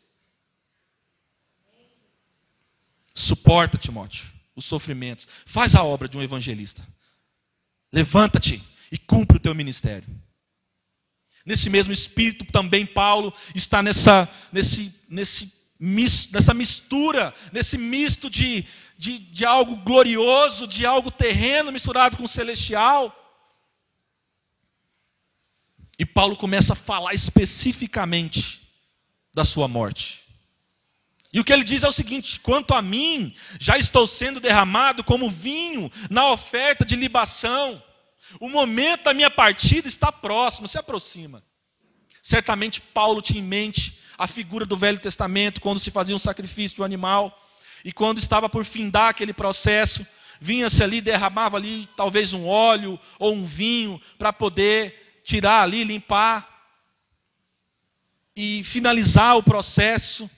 Suporta, 3.13 3.77
Timóteo, 3.77 4.25
os 4.55 4.65
sofrimentos. 4.65 5.27
Faz 5.46 5.75
a 5.75 5.84
obra 5.84 6.07
de 6.07 6.17
um 6.17 6.22
evangelista. 6.22 6.88
Levanta-te 7.91 8.63
e 8.91 8.98
cumpre 8.98 9.38
o 9.38 9.39
teu 9.39 9.55
ministério. 9.55 10.07
Nesse 11.46 11.69
mesmo 11.69 11.93
espírito 11.93 12.46
também 12.46 12.86
Paulo 12.86 13.34
está 13.55 13.81
nessa, 13.81 14.29
nesse, 14.51 14.93
nesse, 15.10 15.51
nessa 15.79 16.53
mistura, 16.53 17.34
nesse 17.53 17.77
misto 17.77 18.29
de, 18.29 18.65
de, 18.98 19.20
de 19.20 19.46
algo 19.46 19.75
glorioso, 19.77 20.68
de 20.68 20.86
algo 20.86 21.12
terreno 21.12 21.72
misturado 21.72 22.18
com 22.18 22.25
celestial. 22.25 23.13
E 26.00 26.06
Paulo 26.06 26.36
começa 26.36 26.74
a 26.74 26.75
falar 26.75 27.13
especificamente 27.13 28.68
da 29.34 29.44
sua 29.44 29.68
morte. 29.68 30.25
E 31.32 31.39
o 31.39 31.44
que 31.44 31.54
ele 31.54 31.63
diz 31.63 31.84
é 31.84 31.88
o 31.88 31.92
seguinte: 31.92 32.39
quanto 32.39 32.74
a 32.74 32.82
mim, 32.82 33.34
já 33.60 33.77
estou 33.77 34.08
sendo 34.08 34.39
derramado 34.39 35.04
como 35.04 35.30
vinho 35.30 35.92
na 36.10 36.32
oferta 36.32 36.84
de 36.84 36.96
libação. 36.96 37.82
O 38.39 38.50
momento 38.50 39.04
da 39.04 39.13
minha 39.13 39.30
partida 39.30 39.88
está 39.88 40.12
próximo, 40.12 40.68
se 40.68 40.77
aproxima. 40.77 41.44
Certamente 42.22 42.82
Paulo 42.82 43.22
tinha 43.22 43.39
em 43.39 43.44
mente 43.44 44.00
a 44.18 44.27
figura 44.27 44.66
do 44.66 44.75
Velho 44.75 45.00
Testamento, 45.00 45.62
quando 45.62 45.80
se 45.80 45.92
fazia 45.92 46.16
um 46.16 46.20
sacrifício 46.20 46.75
de 46.75 46.82
um 46.82 46.86
animal, 46.86 47.39
e 47.88 47.91
quando 47.94 48.17
estava 48.17 48.50
por 48.50 48.65
findar 48.65 49.12
aquele 49.12 49.32
processo, 49.32 50.06
vinha-se 50.41 50.84
ali, 50.84 51.00
derramava 51.00 51.56
ali 51.56 51.88
talvez 51.96 52.34
um 52.34 52.46
óleo 52.46 53.00
ou 53.17 53.34
um 53.34 53.46
vinho 53.46 53.98
para 54.17 54.34
poder 54.34 55.22
tirar 55.24 55.62
ali, 55.62 55.86
limpar 55.86 56.67
e 58.36 58.62
finalizar 58.65 59.38
o 59.38 59.41
processo. 59.41 60.29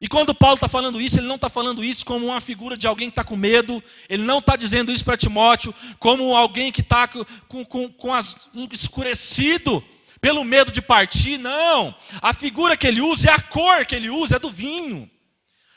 E 0.00 0.08
quando 0.08 0.34
Paulo 0.34 0.56
está 0.56 0.66
falando 0.66 1.00
isso, 1.00 1.20
ele 1.20 1.28
não 1.28 1.36
está 1.36 1.48
falando 1.48 1.84
isso 1.84 2.04
como 2.04 2.26
uma 2.26 2.40
figura 2.40 2.76
de 2.76 2.88
alguém 2.88 3.10
que 3.10 3.12
está 3.12 3.22
com 3.22 3.36
medo, 3.36 3.80
ele 4.08 4.24
não 4.24 4.40
está 4.40 4.56
dizendo 4.56 4.90
isso 4.90 5.04
para 5.04 5.16
Timóteo 5.16 5.72
como 6.00 6.34
alguém 6.34 6.72
que 6.72 6.80
está 6.80 7.06
com, 7.06 7.64
com, 7.64 7.88
com 7.88 8.12
as, 8.12 8.48
escurecido 8.72 9.84
pelo 10.20 10.42
medo 10.42 10.72
de 10.72 10.82
partir, 10.82 11.38
não. 11.38 11.94
A 12.20 12.34
figura 12.34 12.76
que 12.76 12.88
ele 12.88 13.00
usa, 13.00 13.30
é 13.30 13.32
a 13.32 13.40
cor 13.40 13.86
que 13.86 13.94
ele 13.94 14.10
usa, 14.10 14.34
é 14.34 14.40
do 14.40 14.50
vinho. 14.50 15.08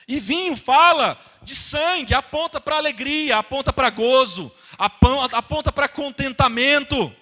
E 0.08 0.20
vinho 0.20 0.56
fala 0.56 1.20
de 1.44 1.54
sangue, 1.54 2.14
aponta 2.14 2.62
para 2.62 2.78
alegria, 2.78 3.38
aponta 3.38 3.74
para 3.74 3.90
gozo, 3.90 4.52
aponta 4.78 5.72
para 5.72 5.90
contentamento. 5.90 7.14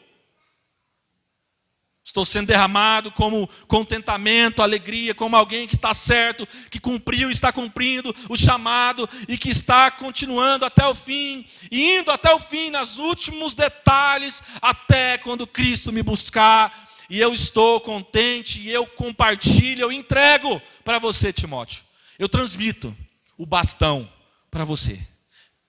Estou 2.04 2.24
sendo 2.24 2.46
derramado 2.46 3.12
como 3.12 3.50
contentamento, 3.68 4.62
alegria, 4.62 5.16
como 5.16 5.36
alguém 5.36 5.68
que 5.68 5.74
está 5.74 5.92
certo, 5.92 6.48
que 6.70 6.80
cumpriu 6.80 7.32
está 7.32 7.52
cumprindo 7.52 8.16
o 8.30 8.38
chamado 8.38 9.10
e 9.28 9.36
que 9.40 9.50
está 9.50 9.90
continuando 9.90 10.66
até 10.66 10.86
o 10.86 10.94
fim, 10.94 11.44
indo 11.72 12.12
até 12.12 12.32
o 12.32 12.40
fim, 12.40 12.70
nos 12.70 13.00
últimos 13.00 13.56
detalhes, 13.56 14.44
até 14.62 15.18
quando 15.18 15.48
Cristo 15.48 15.92
me 15.92 16.04
buscar. 16.04 16.88
E 17.10 17.20
eu 17.20 17.34
estou 17.34 17.82
contente, 17.82 18.62
e 18.62 18.70
eu 18.70 18.86
compartilho, 18.86 19.82
eu 19.82 19.92
entrego 19.92 20.62
para 20.84 21.00
você, 21.00 21.34
Timóteo. 21.34 21.85
Eu 22.18 22.30
transmito 22.30 22.96
o 23.38 23.46
bastão 23.46 24.12
para 24.50 24.64
você. 24.64 25.06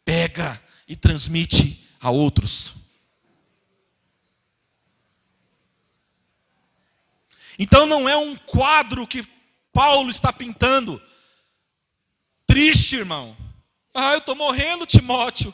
Pega 0.04 0.62
e 0.86 0.94
transmite 0.94 1.88
a 2.00 2.10
outros. 2.10 2.74
Então 7.58 7.86
não 7.86 8.08
é 8.08 8.16
um 8.16 8.36
quadro 8.36 9.06
que 9.06 9.26
Paulo 9.72 10.10
está 10.10 10.32
pintando. 10.32 11.02
Triste, 12.46 12.96
irmão. 12.96 13.36
Ah, 13.94 14.12
eu 14.12 14.18
estou 14.18 14.36
morrendo, 14.36 14.86
Timóteo. 14.86 15.52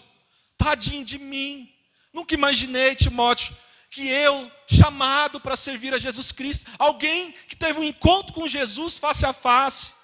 Tadinho 0.57 1.05
de 1.05 1.19
mim. 1.19 1.73
Nunca 2.13 2.35
imaginei, 2.35 2.95
Timóteo, 2.95 3.57
que 3.91 4.07
eu, 4.07 4.51
chamado 4.67 5.41
para 5.41 5.57
servir 5.57 5.95
a 5.95 5.99
Jesus 5.99 6.31
Cristo, 6.31 6.71
alguém 6.79 7.33
que 7.49 7.57
teve 7.57 7.79
um 7.79 7.85
encontro 7.85 8.33
com 8.33 8.47
Jesus 8.47 8.99
face 8.99 9.25
a 9.25 9.33
face. 9.33 9.95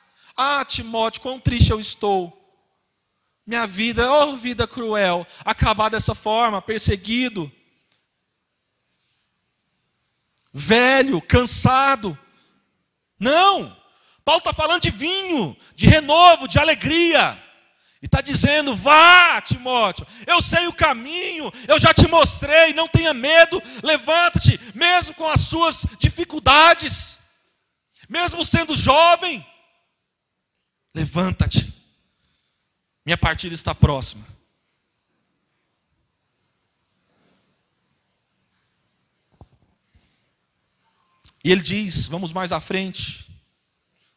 Ah, 0.41 0.65
Timóteo, 0.65 1.21
quão 1.21 1.39
triste 1.39 1.71
eu 1.71 1.81
estou. 1.81 2.35
Minha 3.45 3.67
vida, 3.67 4.11
oh 4.11 4.37
vida 4.37 4.67
cruel, 4.67 5.27
acabar 5.45 5.89
dessa 5.89 6.15
forma, 6.15 6.63
perseguido 6.63 7.51
velho, 10.53 11.21
cansado. 11.21 12.19
Não! 13.19 13.77
Paulo 14.25 14.41
está 14.41 14.53
falando 14.53 14.83
de 14.83 14.91
vinho, 14.91 15.57
de 15.75 15.87
renovo, 15.87 16.49
de 16.49 16.59
alegria. 16.59 17.43
E 18.03 18.07
está 18.07 18.21
dizendo: 18.21 18.75
vá, 18.75 19.41
Timóteo, 19.41 20.07
eu 20.27 20.43
sei 20.43 20.67
o 20.67 20.73
caminho, 20.73 21.51
eu 21.67 21.79
já 21.79 21.95
te 21.95 22.07
mostrei, 22.07 22.73
não 22.73 22.87
tenha 22.87 23.15
medo, 23.15 23.61
levanta-te, 23.83 24.61
mesmo 24.75 25.15
com 25.15 25.29
as 25.29 25.41
suas 25.41 25.87
dificuldades, 25.99 27.19
mesmo 28.09 28.45
sendo 28.45 28.77
jovem, 28.77 29.45
levanta-te, 30.99 31.73
minha 33.07 33.17
partida 33.17 33.55
está 33.55 33.73
próxima. 33.73 34.27
E 41.45 41.53
ele 41.53 41.63
diz, 41.63 42.09
vamos 42.09 42.33
mais 42.33 42.51
à 42.51 42.59
frente, 42.59 43.31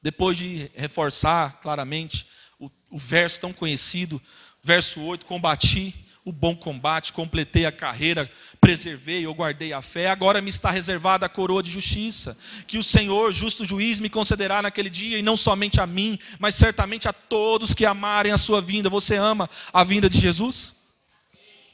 depois 0.02 0.36
de 0.36 0.72
reforçar 0.74 1.62
claramente 1.62 2.26
o, 2.60 2.70
o 2.90 2.98
verso 2.98 3.42
tão 3.42 3.54
conhecido, 3.54 4.20
verso 4.64 5.02
8: 5.02 5.28
Combati 5.28 5.94
o 6.24 6.32
bom 6.32 6.56
combate, 6.56 7.14
completei 7.14 7.66
a 7.66 7.72
carreira, 7.72 8.30
preservei 8.60 9.26
ou 9.26 9.34
guardei 9.34 9.74
a 9.74 9.82
fé, 9.82 10.10
agora 10.10 10.42
me 10.42 10.50
está 10.50 10.70
reservada 10.70 11.26
a 11.26 11.30
coroa 11.30 11.64
de 11.64 11.72
justiça, 11.72 12.38
que 12.68 12.78
o 12.78 12.84
Senhor, 12.84 13.34
justo 13.34 13.66
juiz, 13.66 14.00
me 14.00 14.10
concederá 14.10 14.62
naquele 14.62 14.90
dia, 14.90 15.18
e 15.18 15.24
não 15.24 15.36
somente 15.36 15.82
a 15.82 15.88
mim, 15.88 16.20
mas 16.38 16.54
certamente 16.54 17.08
a 17.08 17.14
todos 17.14 17.74
que 17.74 17.86
amarem 17.86 18.32
a 18.32 18.38
sua 18.38 18.62
vinda. 18.62 18.90
Você 18.90 19.16
ama 19.16 19.50
a 19.74 19.84
vinda 19.84 20.08
de 20.08 20.20
Jesus? 20.20 20.82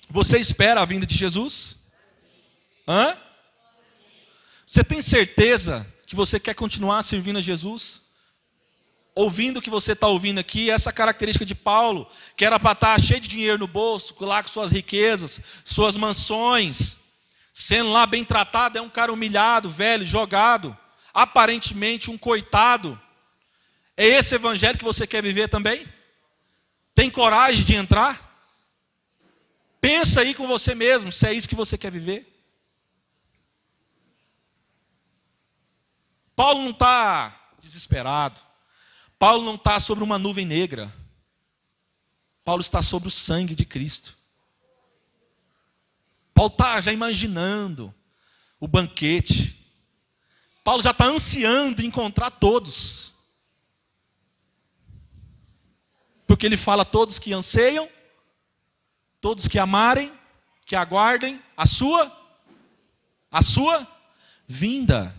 Você 0.10 0.40
espera 0.40 0.82
a 0.82 0.86
vinda 0.86 1.06
de 1.06 1.16
Jesus? 1.16 1.90
Hã? 2.88 3.18
Você 4.66 4.84
tem 4.84 5.02
certeza 5.02 5.86
que 6.06 6.16
você 6.16 6.40
quer 6.40 6.54
continuar 6.54 7.04
servindo 7.04 7.38
a 7.38 7.42
Jesus? 7.42 8.07
Ouvindo 9.18 9.58
o 9.58 9.62
que 9.64 9.70
você 9.72 9.94
está 9.94 10.06
ouvindo 10.06 10.38
aqui, 10.38 10.70
essa 10.70 10.94
característica 10.94 11.44
de 11.44 11.56
Paulo, 11.56 12.08
que 12.36 12.46
era 12.46 12.60
para 12.60 12.74
estar 12.74 12.94
tá 12.94 13.00
cheio 13.00 13.20
de 13.20 13.28
dinheiro 13.28 13.58
no 13.58 13.66
bolso, 13.66 14.16
lá 14.24 14.44
com 14.44 14.48
suas 14.48 14.72
riquezas, 14.72 15.42
suas 15.64 15.98
mansões, 15.98 16.98
sendo 17.52 17.92
lá 17.92 18.06
bem 18.06 18.24
tratado, 18.24 18.78
é 18.78 18.82
um 18.82 18.92
cara 18.92 19.12
humilhado, 19.12 19.72
velho, 19.72 20.06
jogado, 20.06 20.78
aparentemente 21.12 22.12
um 22.12 22.18
coitado. 22.18 23.02
É 23.98 24.06
esse 24.06 24.36
evangelho 24.36 24.78
que 24.78 24.84
você 24.84 25.08
quer 25.08 25.24
viver 25.24 25.48
também? 25.48 25.92
Tem 26.94 27.10
coragem 27.10 27.66
de 27.66 27.74
entrar? 27.74 28.24
Pensa 29.82 30.22
aí 30.22 30.36
com 30.36 30.48
você 30.48 30.76
mesmo, 30.76 31.12
se 31.12 31.26
é 31.26 31.34
isso 31.34 31.50
que 31.50 31.56
você 31.56 31.76
quer 31.76 31.90
viver. 31.90 32.32
Paulo 36.36 36.62
não 36.62 36.70
está 36.70 37.50
desesperado. 37.60 38.47
Paulo 39.20 39.44
não 39.44 39.56
está 39.56 39.80
sobre 39.80 40.04
uma 40.04 40.20
nuvem 40.20 40.46
negra. 40.46 40.94
Paulo 42.44 42.62
está 42.62 42.82
sobre 42.82 43.08
o 43.08 43.12
sangue 43.12 43.56
de 43.56 43.66
Cristo. 43.66 44.16
Paulo 46.34 46.52
está 46.52 46.80
já 46.80 46.94
imaginando 46.94 47.94
o 48.60 48.68
banquete. 48.68 49.58
Paulo 50.64 50.84
já 50.84 50.92
está 50.92 51.06
ansiando 51.06 51.82
encontrar 51.82 52.32
todos. 52.32 53.14
Porque 56.28 56.46
ele 56.46 56.58
fala 56.58 56.86
todos 56.86 57.18
que 57.18 57.34
anseiam, 57.34 57.90
todos 59.20 59.48
que 59.48 59.58
amarem, 59.58 60.14
que 60.66 60.76
aguardem 60.76 61.42
a 61.56 61.66
sua 61.66 62.16
a 63.32 63.42
sua 63.42 63.88
vinda. 64.48 65.14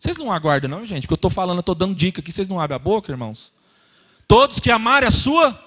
Vocês 0.00 0.16
não 0.16 0.32
aguardam, 0.32 0.70
não, 0.70 0.86
gente? 0.86 1.02
Porque 1.02 1.12
eu 1.12 1.16
estou 1.16 1.30
falando, 1.30 1.58
eu 1.58 1.60
estou 1.60 1.74
dando 1.74 1.94
dica 1.94 2.22
aqui, 2.22 2.32
vocês 2.32 2.48
não 2.48 2.58
abrem 2.58 2.76
a 2.76 2.78
boca, 2.78 3.12
irmãos? 3.12 3.52
Todos 4.26 4.58
que 4.58 4.70
amarem 4.70 5.06
a 5.06 5.10
sua. 5.10 5.62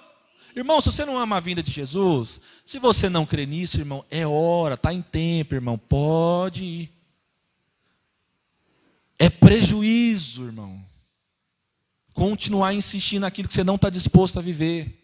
Irmão, 0.55 0.81
se 0.81 0.91
você 0.91 1.05
não 1.05 1.19
ama 1.19 1.37
a 1.37 1.39
vinda 1.39 1.61
de 1.61 1.69
Jesus, 1.69 2.41
se 2.65 2.79
você 2.79 3.09
não 3.09 3.27
crê 3.27 3.45
nisso, 3.45 3.79
irmão, 3.79 4.03
é 4.09 4.25
hora, 4.25 4.73
está 4.73 4.91
em 4.91 5.03
tempo, 5.03 5.53
irmão, 5.53 5.77
pode 5.77 6.65
ir. 6.65 6.91
É 9.19 9.29
prejuízo, 9.29 10.45
irmão. 10.45 10.83
Continuar 12.11 12.73
insistindo 12.73 13.21
naquilo 13.21 13.47
que 13.47 13.53
você 13.53 13.63
não 13.63 13.75
está 13.75 13.87
disposto 13.87 14.39
a 14.39 14.41
viver. 14.41 14.99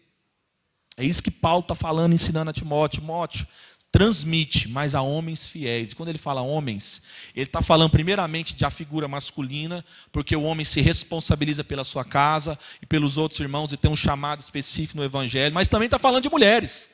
É 0.96 1.04
isso 1.04 1.22
que 1.22 1.30
Paulo 1.30 1.62
está 1.62 1.76
falando, 1.76 2.14
ensinando 2.14 2.50
a 2.50 2.52
Timóteo. 2.52 3.00
Timóteo, 3.00 3.46
transmite, 3.92 4.68
mas 4.68 4.94
a 4.94 5.02
homens 5.02 5.46
fiéis. 5.46 5.90
E 5.90 5.96
quando 5.96 6.10
ele 6.10 6.18
fala 6.18 6.40
homens, 6.40 7.02
ele 7.34 7.46
está 7.46 7.60
falando 7.60 7.90
primeiramente 7.90 8.54
de 8.54 8.64
a 8.64 8.70
figura 8.70 9.08
masculina, 9.08 9.84
porque 10.12 10.36
o 10.36 10.42
homem 10.42 10.64
se 10.64 10.80
responsabiliza 10.80 11.64
pela 11.64 11.84
sua 11.84 12.04
casa 12.04 12.58
e 12.80 12.86
pelos 12.86 13.16
outros 13.16 13.40
irmãos 13.40 13.72
e 13.72 13.76
tem 13.76 13.90
um 13.90 13.96
chamado 13.96 14.40
específico 14.40 14.98
no 14.98 15.04
Evangelho, 15.04 15.54
mas 15.54 15.68
também 15.68 15.86
está 15.86 15.98
falando 15.98 16.22
de 16.22 16.30
mulheres. 16.30 16.90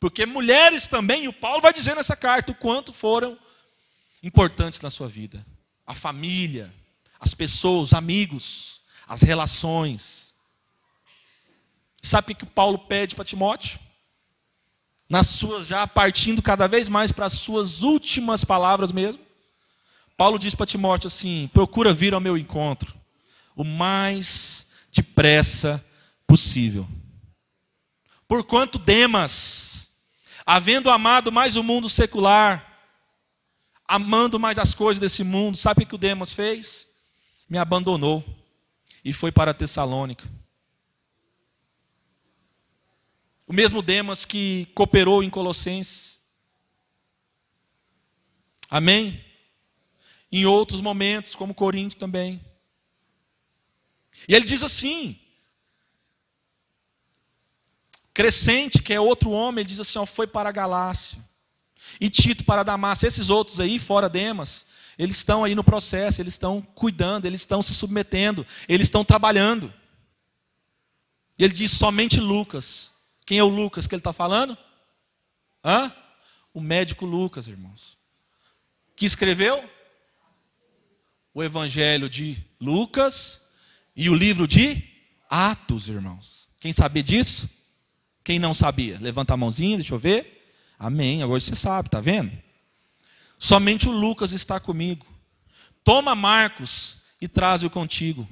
Porque 0.00 0.26
mulheres 0.26 0.88
também, 0.88 1.24
e 1.24 1.28
o 1.28 1.32
Paulo 1.32 1.60
vai 1.60 1.72
dizer 1.72 1.94
nessa 1.94 2.16
carta 2.16 2.50
o 2.50 2.56
quanto 2.56 2.92
foram 2.92 3.38
importantes 4.22 4.80
na 4.80 4.90
sua 4.90 5.08
vida. 5.08 5.44
A 5.86 5.94
família, 5.94 6.72
as 7.20 7.34
pessoas, 7.34 7.88
os 7.88 7.94
amigos, 7.94 8.80
as 9.06 9.22
relações. 9.22 10.34
Sabe 12.00 12.32
o 12.32 12.36
que 12.36 12.46
Paulo 12.46 12.78
pede 12.78 13.14
para 13.14 13.24
Timóteo? 13.24 13.78
Nas 15.12 15.26
suas 15.26 15.66
já 15.66 15.86
partindo 15.86 16.40
cada 16.40 16.66
vez 16.66 16.88
mais 16.88 17.12
para 17.12 17.26
as 17.26 17.34
suas 17.34 17.82
últimas 17.82 18.44
palavras 18.44 18.90
mesmo. 18.90 19.22
Paulo 20.16 20.38
diz 20.38 20.54
para 20.54 20.64
Timóteo 20.64 21.08
assim: 21.08 21.50
procura 21.52 21.92
vir 21.92 22.14
ao 22.14 22.20
meu 22.20 22.38
encontro 22.38 22.94
o 23.54 23.62
mais 23.62 24.70
depressa 24.90 25.84
possível. 26.26 26.88
Porquanto 28.26 28.78
Demas, 28.78 29.86
havendo 30.46 30.88
amado 30.88 31.30
mais 31.30 31.56
o 31.56 31.62
mundo 31.62 31.90
secular, 31.90 32.88
amando 33.86 34.40
mais 34.40 34.58
as 34.58 34.74
coisas 34.74 34.98
desse 34.98 35.22
mundo, 35.22 35.58
sabe 35.58 35.82
o 35.82 35.86
que 35.86 35.94
o 35.94 35.98
Demas 35.98 36.32
fez? 36.32 36.88
Me 37.50 37.58
abandonou 37.58 38.24
e 39.04 39.12
foi 39.12 39.30
para 39.30 39.52
Tessalônica. 39.52 40.26
O 43.52 43.54
mesmo 43.54 43.82
Demas 43.82 44.24
que 44.24 44.66
cooperou 44.74 45.22
em 45.22 45.28
Colossenses. 45.28 46.20
Amém? 48.70 49.22
Em 50.32 50.46
outros 50.46 50.80
momentos, 50.80 51.34
como 51.34 51.52
Corinto 51.52 51.98
também. 51.98 52.42
E 54.26 54.34
ele 54.34 54.46
diz 54.46 54.62
assim: 54.62 55.20
Crescente, 58.14 58.82
que 58.82 58.94
é 58.94 58.98
outro 58.98 59.30
homem, 59.32 59.60
ele 59.60 59.68
diz 59.68 59.80
assim: 59.80 59.98
ó, 59.98 60.06
foi 60.06 60.26
para 60.26 60.48
a 60.48 60.52
Galácia. 60.52 61.22
E 62.00 62.08
Tito 62.08 62.44
para 62.44 62.62
Damasco. 62.62 63.04
Esses 63.04 63.28
outros 63.28 63.60
aí, 63.60 63.78
fora 63.78 64.08
Demas, 64.08 64.64
eles 64.98 65.18
estão 65.18 65.44
aí 65.44 65.54
no 65.54 65.62
processo, 65.62 66.22
eles 66.22 66.32
estão 66.32 66.62
cuidando, 66.62 67.26
eles 67.26 67.42
estão 67.42 67.62
se 67.62 67.74
submetendo, 67.74 68.46
eles 68.66 68.86
estão 68.86 69.04
trabalhando. 69.04 69.70
E 71.38 71.44
ele 71.44 71.52
diz: 71.52 71.70
somente 71.72 72.18
Lucas 72.18 72.91
quem 73.24 73.38
é 73.38 73.44
o 73.44 73.48
Lucas 73.48 73.86
que 73.86 73.94
ele 73.94 74.00
está 74.00 74.12
falando? 74.12 74.56
Hã? 75.64 75.92
O 76.52 76.60
médico 76.60 77.06
Lucas, 77.06 77.46
irmãos. 77.46 77.96
Que 78.96 79.06
escreveu 79.06 79.68
o 81.32 81.42
Evangelho 81.42 82.08
de 82.08 82.44
Lucas 82.60 83.52
e 83.96 84.10
o 84.10 84.14
livro 84.14 84.46
de 84.46 84.82
Atos, 85.28 85.88
irmãos. 85.88 86.48
Quem 86.60 86.72
sabia 86.72 87.02
disso? 87.02 87.48
Quem 88.22 88.38
não 88.38 88.52
sabia? 88.52 88.98
Levanta 89.00 89.34
a 89.34 89.36
mãozinha, 89.36 89.78
deixa 89.78 89.94
eu 89.94 89.98
ver. 89.98 90.54
Amém. 90.78 91.22
Agora 91.22 91.40
você 91.40 91.54
sabe, 91.54 91.88
tá 91.88 92.00
vendo? 92.00 92.30
Somente 93.38 93.88
o 93.88 93.92
Lucas 93.92 94.32
está 94.32 94.60
comigo. 94.60 95.06
Toma 95.82 96.14
Marcos 96.14 97.02
e 97.20 97.26
traze-o 97.26 97.70
contigo, 97.70 98.28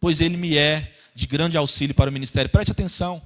pois 0.00 0.20
ele 0.20 0.36
me 0.36 0.56
é 0.56 0.94
de 1.14 1.26
grande 1.26 1.56
auxílio 1.56 1.94
para 1.94 2.10
o 2.10 2.12
ministério. 2.12 2.50
Preste 2.50 2.72
atenção. 2.72 3.22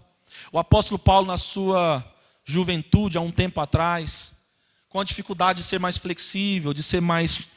O 0.52 0.58
apóstolo 0.58 0.98
Paulo, 0.98 1.28
na 1.28 1.38
sua 1.38 2.04
juventude, 2.44 3.16
há 3.16 3.20
um 3.20 3.30
tempo 3.30 3.60
atrás, 3.60 4.34
com 4.88 4.98
a 4.98 5.04
dificuldade 5.04 5.62
de 5.62 5.68
ser 5.68 5.78
mais 5.78 5.96
flexível, 5.96 6.74
de 6.74 6.82
ser 6.82 7.00
mais 7.00 7.48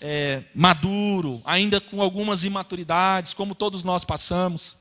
é, 0.00 0.42
maduro, 0.54 1.42
ainda 1.44 1.80
com 1.80 2.00
algumas 2.00 2.44
imaturidades, 2.44 3.34
como 3.34 3.54
todos 3.54 3.84
nós 3.84 4.04
passamos. 4.04 4.78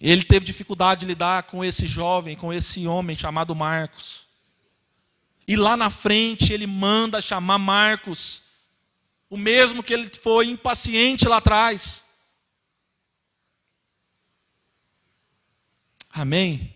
Ele 0.00 0.24
teve 0.24 0.46
dificuldade 0.46 1.00
de 1.00 1.06
lidar 1.06 1.44
com 1.44 1.62
esse 1.64 1.86
jovem, 1.86 2.34
com 2.34 2.52
esse 2.52 2.86
homem 2.86 3.14
chamado 3.14 3.54
Marcos. 3.54 4.26
E 5.46 5.54
lá 5.54 5.76
na 5.76 5.90
frente 5.90 6.52
ele 6.52 6.66
manda 6.66 7.20
chamar 7.20 7.58
Marcos, 7.58 8.42
o 9.28 9.36
mesmo 9.36 9.82
que 9.82 9.92
ele 9.92 10.10
foi 10.22 10.46
impaciente 10.46 11.28
lá 11.28 11.36
atrás. 11.36 12.06
Amém? 16.12 16.74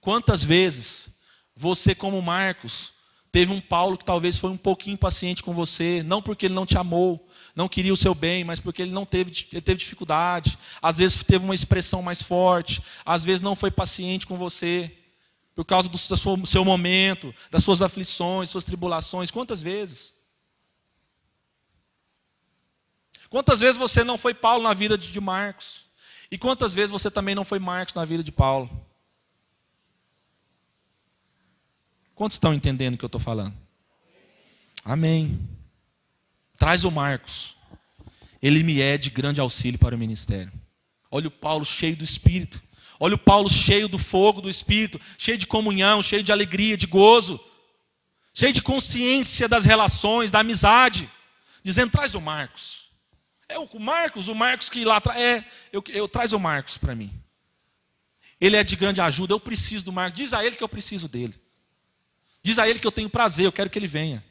Quantas 0.00 0.44
vezes 0.44 1.08
você, 1.56 1.94
como 1.94 2.20
Marcos, 2.20 2.92
teve 3.32 3.52
um 3.52 3.60
Paulo 3.60 3.96
que 3.96 4.04
talvez 4.04 4.38
foi 4.38 4.50
um 4.50 4.56
pouquinho 4.56 4.94
impaciente 4.94 5.42
com 5.42 5.52
você, 5.52 6.02
não 6.04 6.22
porque 6.22 6.46
ele 6.46 6.54
não 6.54 6.66
te 6.66 6.76
amou, 6.76 7.26
não 7.56 7.68
queria 7.68 7.92
o 7.92 7.96
seu 7.96 8.14
bem, 8.14 8.44
mas 8.44 8.60
porque 8.60 8.82
ele 8.82 8.92
não 8.92 9.06
teve, 9.06 9.32
ele 9.50 9.60
teve 9.62 9.78
dificuldade, 9.78 10.58
às 10.80 10.98
vezes 10.98 11.24
teve 11.24 11.44
uma 11.44 11.54
expressão 11.54 12.02
mais 12.02 12.22
forte, 12.22 12.82
às 13.04 13.24
vezes 13.24 13.40
não 13.40 13.56
foi 13.56 13.70
paciente 13.70 14.26
com 14.26 14.36
você, 14.36 14.94
por 15.54 15.64
causa 15.64 15.88
do 15.88 16.46
seu 16.46 16.64
momento, 16.64 17.34
das 17.50 17.64
suas 17.64 17.80
aflições, 17.80 18.50
suas 18.50 18.64
tribulações. 18.64 19.30
Quantas 19.30 19.62
vezes? 19.62 20.14
Quantas 23.30 23.60
vezes 23.60 23.76
você 23.76 24.04
não 24.04 24.18
foi 24.18 24.34
Paulo 24.34 24.64
na 24.64 24.74
vida 24.74 24.98
de 24.98 25.20
Marcos? 25.20 25.83
E 26.34 26.36
quantas 26.36 26.74
vezes 26.74 26.90
você 26.90 27.12
também 27.12 27.32
não 27.32 27.44
foi 27.44 27.60
Marcos 27.60 27.94
na 27.94 28.04
vida 28.04 28.20
de 28.20 28.32
Paulo? 28.32 28.68
Quantos 32.12 32.34
estão 32.34 32.52
entendendo 32.52 32.94
o 32.94 32.98
que 32.98 33.04
eu 33.04 33.06
estou 33.06 33.20
falando? 33.20 33.54
Amém. 34.84 35.38
Traz 36.58 36.84
o 36.84 36.90
Marcos. 36.90 37.56
Ele 38.42 38.64
me 38.64 38.80
é 38.80 38.98
de 38.98 39.10
grande 39.10 39.40
auxílio 39.40 39.78
para 39.78 39.94
o 39.94 39.98
ministério. 39.98 40.52
Olha 41.08 41.28
o 41.28 41.30
Paulo 41.30 41.64
cheio 41.64 41.94
do 41.94 42.02
Espírito. 42.02 42.60
Olha 42.98 43.14
o 43.14 43.18
Paulo 43.18 43.48
cheio 43.48 43.86
do 43.86 43.96
fogo 43.96 44.40
do 44.40 44.50
Espírito, 44.50 45.00
cheio 45.16 45.38
de 45.38 45.46
comunhão, 45.46 46.02
cheio 46.02 46.24
de 46.24 46.32
alegria, 46.32 46.76
de 46.76 46.88
gozo, 46.88 47.38
cheio 48.34 48.52
de 48.52 48.60
consciência 48.60 49.48
das 49.48 49.64
relações, 49.64 50.32
da 50.32 50.40
amizade, 50.40 51.08
dizendo: 51.62 51.92
traz 51.92 52.16
o 52.16 52.20
Marcos. 52.20 52.83
É 53.48 53.58
o 53.58 53.68
Marcos, 53.78 54.28
o 54.28 54.34
Marcos 54.34 54.68
que 54.68 54.84
lá 54.84 54.96
atrás. 54.96 55.20
É, 55.20 55.44
eu, 55.72 55.82
eu 55.88 56.08
traz 56.08 56.32
o 56.32 56.40
Marcos 56.40 56.78
para 56.78 56.94
mim. 56.94 57.12
Ele 58.40 58.56
é 58.56 58.64
de 58.64 58.76
grande 58.76 59.00
ajuda, 59.00 59.32
eu 59.32 59.40
preciso 59.40 59.84
do 59.84 59.92
Marcos. 59.92 60.18
Diz 60.18 60.32
a 60.32 60.44
ele 60.44 60.56
que 60.56 60.64
eu 60.64 60.68
preciso 60.68 61.08
dele. 61.08 61.34
Diz 62.42 62.58
a 62.58 62.68
ele 62.68 62.78
que 62.78 62.86
eu 62.86 62.92
tenho 62.92 63.08
prazer, 63.08 63.46
eu 63.46 63.52
quero 63.52 63.70
que 63.70 63.78
ele 63.78 63.86
venha. 63.86 64.24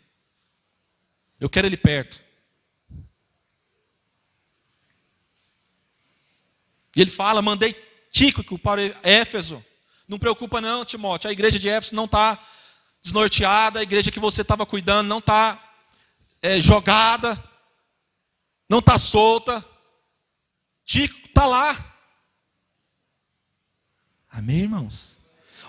Eu 1.40 1.50
quero 1.50 1.68
ele 1.68 1.78
perto. 1.78 2.22
E 6.96 7.02
ele 7.02 7.12
fala: 7.12 7.42
mandei 7.42 7.74
Tíquico 8.12 8.58
para 8.58 8.82
Éfeso. 9.02 9.64
Não 10.08 10.20
preocupa, 10.20 10.62
não, 10.62 10.86
Timóteo. 10.86 11.30
A 11.30 11.34
igreja 11.34 11.58
de 11.58 11.70
Éfeso 11.70 11.96
não 11.96 12.06
está 12.06 12.40
desnorteada, 13.02 13.80
a 13.80 13.84
igreja 13.84 14.12
que 14.12 14.20
você 14.20 14.42
estava 14.42 14.66
cuidando 14.66 15.08
não 15.08 15.18
está 15.18 15.62
é, 16.42 16.60
jogada 16.60 17.42
não 18.74 18.80
está 18.80 18.98
solta. 18.98 19.64
Tico 20.84 21.28
está 21.28 21.46
lá. 21.46 21.78
Amém, 24.32 24.62
irmãos? 24.62 25.20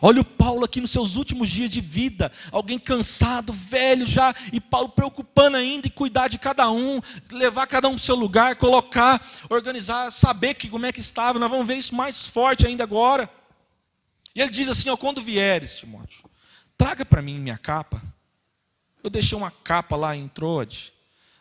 Olha 0.01 0.23
o 0.23 0.25
Paulo 0.25 0.65
aqui 0.65 0.81
nos 0.81 0.91
seus 0.91 1.15
últimos 1.17 1.51
dias 1.51 1.71
de 1.71 1.83
vida, 1.83 2.33
alguém 2.51 2.79
cansado, 2.79 3.53
velho 3.53 4.07
já, 4.07 4.35
e 4.53 4.61
Paulo 4.61 4.89
preocupando 4.89 5.59
ainda 5.59 5.87
em 5.87 5.91
cuidar 5.91 6.29
de 6.29 6.39
cada 6.39 6.71
um, 6.71 7.01
levar 7.31 7.67
cada 7.67 7.89
um 7.89 7.93
para 7.93 8.01
o 8.01 8.03
seu 8.03 8.15
lugar, 8.15 8.57
colocar, 8.57 9.23
organizar, 9.51 10.11
saber 10.11 10.55
que, 10.55 10.69
como 10.69 10.87
é 10.87 10.93
que 10.93 11.01
estava. 11.01 11.39
Nós 11.39 11.51
vamos 11.51 11.67
ver 11.67 11.77
isso 11.77 11.95
mais 11.95 12.27
forte 12.27 12.67
ainda 12.67 12.85
agora. 12.85 13.31
E 14.35 14.41
ele 14.41 14.51
diz 14.51 14.69
assim: 14.69 14.89
ó, 14.89 14.97
quando 14.97 15.21
vieres, 15.21 15.77
Timóteo, 15.77 16.25
traga 16.77 17.05
para 17.05 17.21
mim 17.21 17.39
minha 17.39 17.59
capa. 17.59 18.03
Eu 19.03 19.11
deixei 19.11 19.37
uma 19.37 19.51
capa 19.51 19.95
lá 19.95 20.17
em 20.17 20.27
Troade 20.27 20.94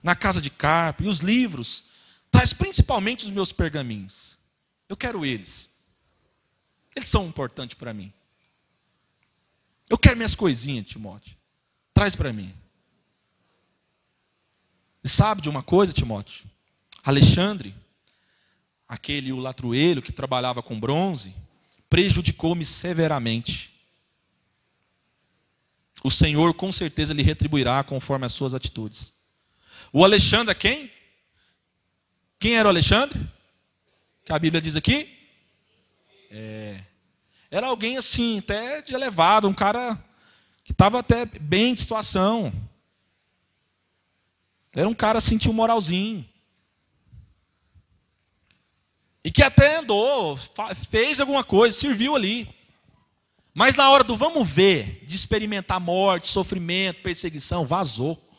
na 0.04 0.16
casa 0.16 0.42
de 0.42 0.50
Carpo, 0.50 1.04
e 1.04 1.08
os 1.08 1.20
livros, 1.20 1.86
traz 2.30 2.52
principalmente 2.52 3.26
os 3.26 3.32
meus 3.32 3.54
pergaminhos. 3.54 4.38
Eu 4.90 4.98
quero 4.98 5.26
eles. 5.26 5.70
Eles 6.94 7.08
são 7.08 7.26
importantes 7.26 7.76
para 7.76 7.94
mim. 7.94 8.12
Eu 9.90 9.98
quero 9.98 10.18
minhas 10.18 10.36
coisinhas, 10.36 10.88
Timóteo. 10.88 11.38
Traz 11.94 12.16
para 12.16 12.34
mim. 12.34 12.54
E 15.04 15.08
sabe 15.08 15.42
de 15.42 15.50
uma 15.50 15.64
coisa, 15.64 15.94
Timóteo? 15.94 16.46
Alexandre, 17.04 17.74
aquele 18.88 19.32
o 19.32 20.02
que 20.02 20.12
trabalhava 20.12 20.62
com 20.62 20.80
bronze, 20.80 21.34
prejudicou-me 21.90 22.66
severamente. 22.66 23.74
O 26.04 26.12
Senhor 26.12 26.54
com 26.54 26.72
certeza 26.72 27.14
lhe 27.14 27.24
retribuirá 27.24 27.84
conforme 27.84 28.26
as 28.26 28.34
suas 28.34 28.54
atitudes. 28.54 29.13
O 29.96 30.04
Alexandre 30.04 30.52
é 30.52 30.56
quem? 30.56 30.92
Quem 32.40 32.58
era 32.58 32.68
o 32.68 32.72
Alexandre? 32.72 33.20
Que 34.26 34.34
a 34.34 34.40
Bíblia 34.40 34.60
diz 34.60 34.76
aqui? 34.76 35.16
É, 36.32 36.84
era 37.52 37.68
alguém 37.68 37.96
assim, 37.96 38.40
até 38.40 38.82
de 38.82 38.96
elevado, 38.96 39.48
um 39.48 39.54
cara 39.54 40.04
que 40.64 40.72
estava 40.72 41.00
até 41.00 41.26
bem 41.26 41.76
de 41.76 41.82
situação. 41.82 42.52
Era 44.76 44.90
um 44.90 44.96
cara 44.96 45.20
assim, 45.20 45.38
tinha 45.38 45.52
um 45.52 45.56
moralzinho. 45.56 46.28
E 49.24 49.30
que 49.30 49.44
até 49.44 49.78
andou, 49.78 50.36
fez 50.90 51.20
alguma 51.20 51.44
coisa, 51.44 51.78
serviu 51.78 52.16
ali. 52.16 52.50
Mas 53.54 53.76
na 53.76 53.88
hora 53.92 54.04
do 54.04 54.18
vamos 54.18 54.50
ver, 54.50 55.06
de 55.06 55.16
experimentar 55.16 55.80
morte, 55.80 56.28
sofrimento, 56.28 57.04
perseguição, 57.04 57.64
vazou. 57.64 58.33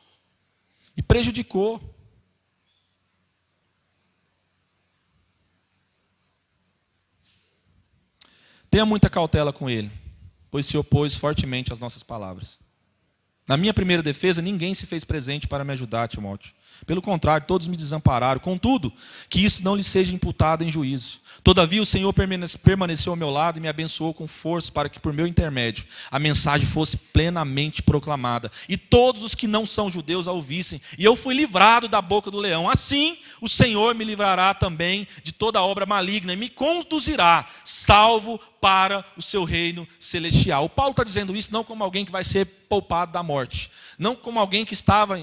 E 0.96 1.02
prejudicou. 1.02 1.80
Tenha 8.70 8.84
muita 8.84 9.08
cautela 9.08 9.52
com 9.52 9.70
ele, 9.70 9.90
pois 10.50 10.66
se 10.66 10.76
opôs 10.76 11.14
fortemente 11.14 11.72
às 11.72 11.78
nossas 11.78 12.02
palavras. 12.02 12.58
Na 13.46 13.56
minha 13.56 13.74
primeira 13.74 14.02
defesa, 14.02 14.40
ninguém 14.40 14.72
se 14.72 14.86
fez 14.86 15.04
presente 15.04 15.46
para 15.46 15.64
me 15.64 15.72
ajudar, 15.72 16.08
Timóteo. 16.08 16.54
Pelo 16.86 17.02
contrário, 17.02 17.46
todos 17.46 17.68
me 17.68 17.76
desampararam. 17.76 18.40
Contudo, 18.40 18.92
que 19.28 19.44
isso 19.44 19.62
não 19.62 19.76
lhe 19.76 19.84
seja 19.84 20.14
imputado 20.14 20.64
em 20.64 20.70
juízo. 20.70 21.20
Todavia, 21.44 21.82
o 21.82 21.86
Senhor 21.86 22.10
permaneceu 22.14 23.12
ao 23.12 23.16
meu 23.16 23.28
lado 23.28 23.58
e 23.58 23.60
me 23.60 23.68
abençoou 23.68 24.14
com 24.14 24.26
força 24.26 24.72
para 24.72 24.88
que, 24.88 24.98
por 24.98 25.12
meu 25.12 25.26
intermédio, 25.26 25.84
a 26.10 26.18
mensagem 26.18 26.66
fosse 26.66 26.96
plenamente 26.96 27.82
proclamada 27.82 28.50
e 28.66 28.78
todos 28.78 29.22
os 29.22 29.34
que 29.34 29.46
não 29.46 29.66
são 29.66 29.90
judeus 29.90 30.26
a 30.26 30.32
ouvissem. 30.32 30.80
E 30.96 31.04
eu 31.04 31.14
fui 31.14 31.34
livrado 31.34 31.86
da 31.86 32.00
boca 32.00 32.30
do 32.30 32.38
leão. 32.38 32.66
Assim, 32.66 33.18
o 33.42 33.48
Senhor 33.48 33.94
me 33.94 34.04
livrará 34.04 34.54
também 34.54 35.06
de 35.22 35.32
toda 35.32 35.62
obra 35.62 35.84
maligna 35.84 36.32
e 36.32 36.36
me 36.36 36.48
conduzirá, 36.48 37.46
salvo 37.62 38.40
para 38.58 39.04
o 39.14 39.20
seu 39.20 39.44
reino 39.44 39.86
celestial. 40.00 40.64
O 40.64 40.70
Paulo 40.70 40.92
está 40.92 41.04
dizendo 41.04 41.36
isso 41.36 41.52
não 41.52 41.62
como 41.62 41.84
alguém 41.84 42.06
que 42.06 42.12
vai 42.12 42.24
ser 42.24 42.46
poupado 42.70 43.12
da 43.12 43.22
morte, 43.22 43.70
não 43.98 44.16
como 44.16 44.40
alguém 44.40 44.64
que 44.64 44.72
estava 44.72 45.20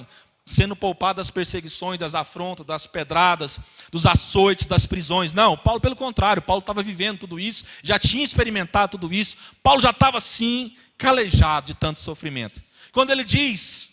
sendo 0.52 0.76
poupado 0.76 1.18
das 1.18 1.32
perseguições, 1.32 2.00
das 2.00 2.14
afrontas, 2.14 2.66
das 2.66 2.86
pedradas, 2.86 3.60
dos 3.92 4.06
açoites, 4.06 4.68
das 4.68 4.86
prisões. 4.86 5.34
Não, 5.34 5.58
Paulo, 5.58 5.80
pelo 5.80 5.96
contrário, 5.96 6.42
Paulo 6.42 6.60
estava 6.60 6.84
vivendo 6.84 7.20
tudo 7.20 7.40
isso, 7.40 7.66
já 7.82 7.98
tinha 7.98 8.24
experimentado 8.24 8.92
tudo 8.92 9.14
isso. 9.14 9.38
Paulo 9.64 9.82
já 9.82 9.92
estava 9.92 10.18
assim, 10.18 10.76
calejado 10.98 11.68
de 11.68 11.74
tanto 11.74 12.00
sofrimento. 12.00 12.62
Quando 12.92 13.12
ele 13.12 13.24
diz 13.24 13.92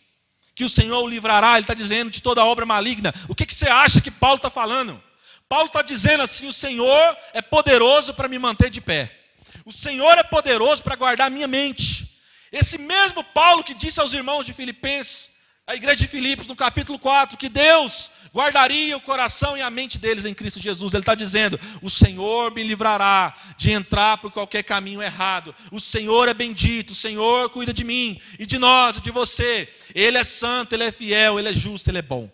que 0.54 0.64
o 0.64 0.68
Senhor 0.68 1.00
o 1.02 1.08
livrará, 1.08 1.52
ele 1.52 1.60
está 1.60 1.74
dizendo 1.74 2.10
de 2.10 2.20
toda 2.20 2.44
obra 2.44 2.66
maligna. 2.66 3.14
O 3.28 3.34
que, 3.34 3.46
que 3.46 3.54
você 3.54 3.68
acha 3.68 4.00
que 4.00 4.10
Paulo 4.10 4.36
está 4.36 4.50
falando? 4.50 5.00
Paulo 5.48 5.66
está 5.66 5.82
dizendo 5.82 6.22
assim: 6.24 6.48
o 6.48 6.52
Senhor 6.52 7.16
é 7.32 7.40
poderoso 7.40 8.12
para 8.12 8.28
me 8.28 8.38
manter 8.38 8.68
de 8.68 8.80
pé. 8.80 9.16
O 9.64 9.70
Senhor 9.70 10.18
é 10.18 10.24
poderoso 10.24 10.82
para 10.82 10.96
guardar 10.96 11.30
minha 11.30 11.46
mente. 11.46 12.20
Esse 12.50 12.78
mesmo 12.78 13.22
Paulo 13.22 13.62
que 13.62 13.74
disse 13.74 14.00
aos 14.00 14.12
irmãos 14.12 14.46
de 14.46 14.52
Filipenses, 14.52 15.37
a 15.68 15.74
igreja 15.74 15.96
de 15.96 16.08
Filipos, 16.08 16.46
no 16.46 16.56
capítulo 16.56 16.98
4, 16.98 17.36
que 17.36 17.50
Deus 17.50 18.10
guardaria 18.34 18.96
o 18.96 19.02
coração 19.02 19.54
e 19.54 19.60
a 19.60 19.70
mente 19.70 19.98
deles 19.98 20.24
em 20.24 20.32
Cristo 20.32 20.58
Jesus. 20.58 20.94
Ele 20.94 21.02
está 21.02 21.14
dizendo: 21.14 21.60
O 21.82 21.90
Senhor 21.90 22.54
me 22.54 22.62
livrará 22.62 23.36
de 23.58 23.70
entrar 23.70 24.16
por 24.16 24.32
qualquer 24.32 24.62
caminho 24.64 25.02
errado. 25.02 25.54
O 25.70 25.78
Senhor 25.78 26.26
é 26.26 26.32
bendito, 26.32 26.92
o 26.92 26.94
Senhor 26.94 27.50
cuida 27.50 27.70
de 27.70 27.84
mim 27.84 28.18
e 28.38 28.46
de 28.46 28.58
nós 28.58 28.96
e 28.96 29.02
de 29.02 29.10
você. 29.10 29.68
Ele 29.94 30.16
é 30.16 30.24
santo, 30.24 30.72
ele 30.72 30.84
é 30.84 30.90
fiel, 30.90 31.38
ele 31.38 31.50
é 31.50 31.54
justo, 31.54 31.90
ele 31.90 31.98
é 31.98 32.02
bom. 32.02 32.30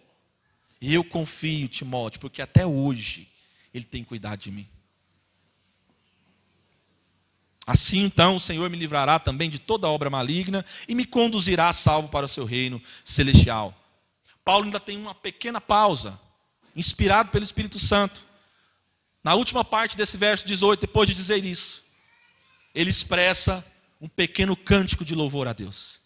E 0.80 0.94
eu 0.94 1.02
confio, 1.02 1.66
Timóteo, 1.66 2.20
porque 2.20 2.40
até 2.40 2.64
hoje 2.64 3.28
ele 3.74 3.84
tem 3.84 4.04
cuidado 4.04 4.38
de 4.38 4.52
mim. 4.52 4.68
Assim 7.66 8.04
então 8.04 8.36
o 8.36 8.40
Senhor 8.40 8.68
me 8.68 8.76
livrará 8.76 9.18
também 9.18 9.48
de 9.48 9.58
toda 9.58 9.88
obra 9.88 10.10
maligna 10.10 10.64
e 10.86 10.94
me 10.94 11.06
conduzirá 11.06 11.72
salvo 11.72 12.08
para 12.08 12.26
o 12.26 12.28
seu 12.28 12.44
reino 12.44 12.80
celestial. 13.02 13.74
Paulo 14.44 14.64
ainda 14.64 14.78
tem 14.78 14.98
uma 14.98 15.14
pequena 15.14 15.60
pausa, 15.60 16.20
inspirado 16.76 17.30
pelo 17.30 17.44
Espírito 17.44 17.78
Santo. 17.78 18.22
Na 19.22 19.34
última 19.34 19.64
parte 19.64 19.96
desse 19.96 20.18
verso 20.18 20.46
18, 20.46 20.80
depois 20.80 21.08
de 21.08 21.14
dizer 21.14 21.42
isso, 21.42 21.82
ele 22.74 22.90
expressa 22.90 23.64
um 23.98 24.08
pequeno 24.08 24.54
cântico 24.54 25.02
de 25.02 25.14
louvor 25.14 25.48
a 25.48 25.54
Deus. 25.54 25.98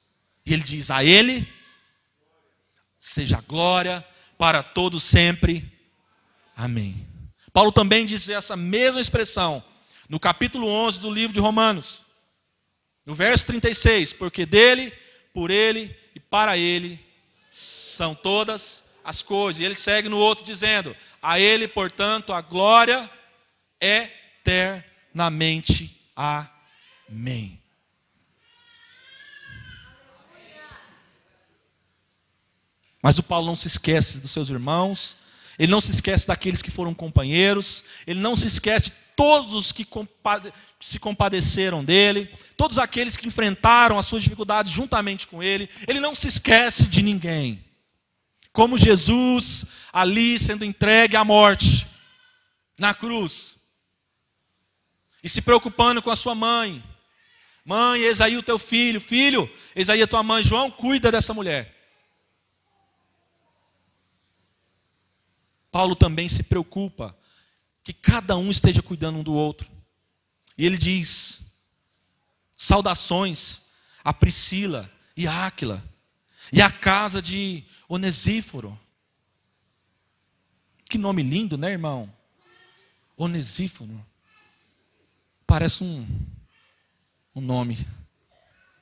E 0.46 0.54
ele 0.54 0.62
diz: 0.62 0.90
A 0.90 1.02
Ele 1.02 1.48
seja 2.96 3.40
glória 3.40 4.06
para 4.36 4.62
todos 4.62 5.02
sempre. 5.02 5.72
Amém. 6.56 7.06
Paulo 7.52 7.72
também 7.72 8.06
diz 8.06 8.28
essa 8.28 8.56
mesma 8.56 9.00
expressão 9.00 9.64
no 10.08 10.18
capítulo 10.18 10.66
11 10.66 11.00
do 11.00 11.12
livro 11.12 11.34
de 11.34 11.40
Romanos, 11.40 12.00
no 13.04 13.14
verso 13.14 13.44
36, 13.46 14.14
porque 14.14 14.46
dele, 14.46 14.92
por 15.32 15.50
ele 15.50 15.94
e 16.14 16.20
para 16.20 16.56
ele 16.56 17.04
são 17.50 18.14
todas 18.14 18.84
as 19.04 19.22
coisas. 19.22 19.60
E 19.60 19.64
ele 19.64 19.76
segue 19.76 20.08
no 20.08 20.16
outro 20.18 20.44
dizendo: 20.44 20.96
A 21.22 21.40
ele, 21.40 21.68
portanto, 21.68 22.32
a 22.32 22.40
glória 22.40 23.08
eternamente. 23.80 26.00
Amém. 26.16 27.60
Mas 33.02 33.18
o 33.18 33.22
Paulo 33.22 33.46
não 33.46 33.56
se 33.56 33.68
esquece 33.68 34.20
dos 34.20 34.32
seus 34.32 34.50
irmãos, 34.50 35.16
ele 35.58 35.70
não 35.70 35.80
se 35.80 35.90
esquece 35.90 36.26
daqueles 36.26 36.60
que 36.60 36.70
foram 36.70 36.92
companheiros, 36.92 37.84
ele 38.06 38.20
não 38.20 38.36
se 38.36 38.48
esquece 38.48 38.86
de 38.86 38.92
todos 39.18 39.52
os 39.52 39.72
que 39.72 39.84
se 40.78 41.00
compadeceram 41.00 41.84
dele, 41.84 42.32
todos 42.56 42.78
aqueles 42.78 43.16
que 43.16 43.26
enfrentaram 43.26 43.98
as 43.98 44.06
suas 44.06 44.22
dificuldades 44.22 44.70
juntamente 44.70 45.26
com 45.26 45.42
ele, 45.42 45.68
ele 45.88 45.98
não 45.98 46.14
se 46.14 46.28
esquece 46.28 46.84
de 46.86 47.02
ninguém. 47.02 47.64
Como 48.52 48.78
Jesus 48.78 49.66
ali 49.92 50.38
sendo 50.38 50.64
entregue 50.64 51.16
à 51.16 51.24
morte, 51.24 51.88
na 52.78 52.94
cruz, 52.94 53.56
e 55.20 55.28
se 55.28 55.42
preocupando 55.42 56.00
com 56.00 56.12
a 56.12 56.16
sua 56.16 56.36
mãe. 56.36 56.80
Mãe, 57.64 58.00
eis 58.02 58.20
aí 58.20 58.36
o 58.36 58.42
teu 58.42 58.56
filho, 58.56 59.00
filho, 59.00 59.50
eis 59.74 59.90
aí 59.90 60.00
a 60.00 60.06
tua 60.06 60.22
mãe, 60.22 60.44
João, 60.44 60.70
cuida 60.70 61.10
dessa 61.10 61.34
mulher. 61.34 61.74
Paulo 65.72 65.96
também 65.96 66.28
se 66.28 66.44
preocupa 66.44 67.18
que 67.88 67.92
cada 67.94 68.36
um 68.36 68.50
esteja 68.50 68.82
cuidando 68.82 69.18
um 69.18 69.22
do 69.22 69.32
outro. 69.32 69.70
E 70.58 70.66
ele 70.66 70.76
diz: 70.76 71.54
saudações 72.54 73.70
a 74.04 74.12
Priscila 74.12 74.92
e 75.16 75.26
a 75.26 75.46
Áquila, 75.46 75.82
e 76.52 76.60
a 76.60 76.70
casa 76.70 77.22
de 77.22 77.64
Onesíforo. 77.88 78.78
Que 80.84 80.98
nome 80.98 81.22
lindo, 81.22 81.56
né, 81.56 81.70
irmão? 81.70 82.12
Onesíforo. 83.16 84.04
Parece 85.46 85.82
um, 85.82 86.06
um 87.34 87.40
nome 87.40 87.88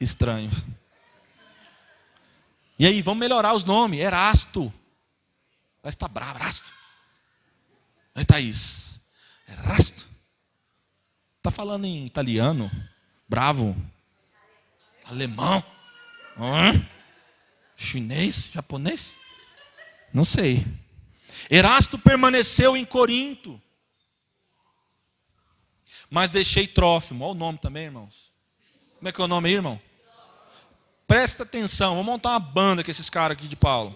estranho. 0.00 0.50
E 2.76 2.84
aí, 2.84 3.00
vamos 3.02 3.20
melhorar 3.20 3.54
os 3.54 3.62
nomes. 3.62 4.00
Erasto. 4.00 4.72
Parece 5.80 5.96
que 5.96 6.04
está 6.04 6.08
bravo, 6.08 6.40
Erasto. 6.40 6.72
Aí, 8.16 8.24
Thaís. 8.24 8.85
Erasto. 9.48 10.06
Está 11.38 11.50
falando 11.50 11.84
em 11.84 12.06
italiano? 12.06 12.70
Bravo. 13.28 13.76
Alemão? 15.04 15.62
Chinês? 17.76 18.50
Japonês? 18.52 19.16
Não 20.12 20.24
sei. 20.24 20.66
Erasto 21.50 21.98
permaneceu 21.98 22.76
em 22.76 22.84
Corinto. 22.84 23.60
Mas 26.10 26.30
deixei 26.30 26.66
Trófimo. 26.66 27.24
Olha 27.24 27.32
o 27.32 27.34
nome 27.34 27.58
também, 27.58 27.84
irmãos. 27.84 28.32
Como 28.98 29.08
é 29.08 29.12
que 29.12 29.20
é 29.20 29.24
o 29.24 29.28
nome 29.28 29.48
aí, 29.48 29.54
irmão? 29.54 29.80
Presta 31.06 31.42
atenção. 31.44 31.90
Vamos 31.90 32.06
montar 32.06 32.30
uma 32.30 32.40
banda 32.40 32.82
com 32.82 32.90
esses 32.90 33.08
caras 33.08 33.36
aqui 33.36 33.46
de 33.46 33.56
Paulo. 33.56 33.94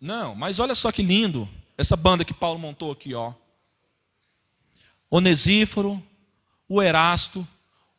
Não, 0.00 0.34
mas 0.34 0.60
olha 0.60 0.74
só 0.74 0.92
que 0.92 1.02
lindo. 1.02 1.48
Essa 1.76 1.96
banda 1.96 2.24
que 2.24 2.32
Paulo 2.32 2.58
montou 2.58 2.90
aqui, 2.90 3.14
ó. 3.14 3.34
Onesíforo, 5.10 6.02
o 6.68 6.82
Erasto, 6.82 7.46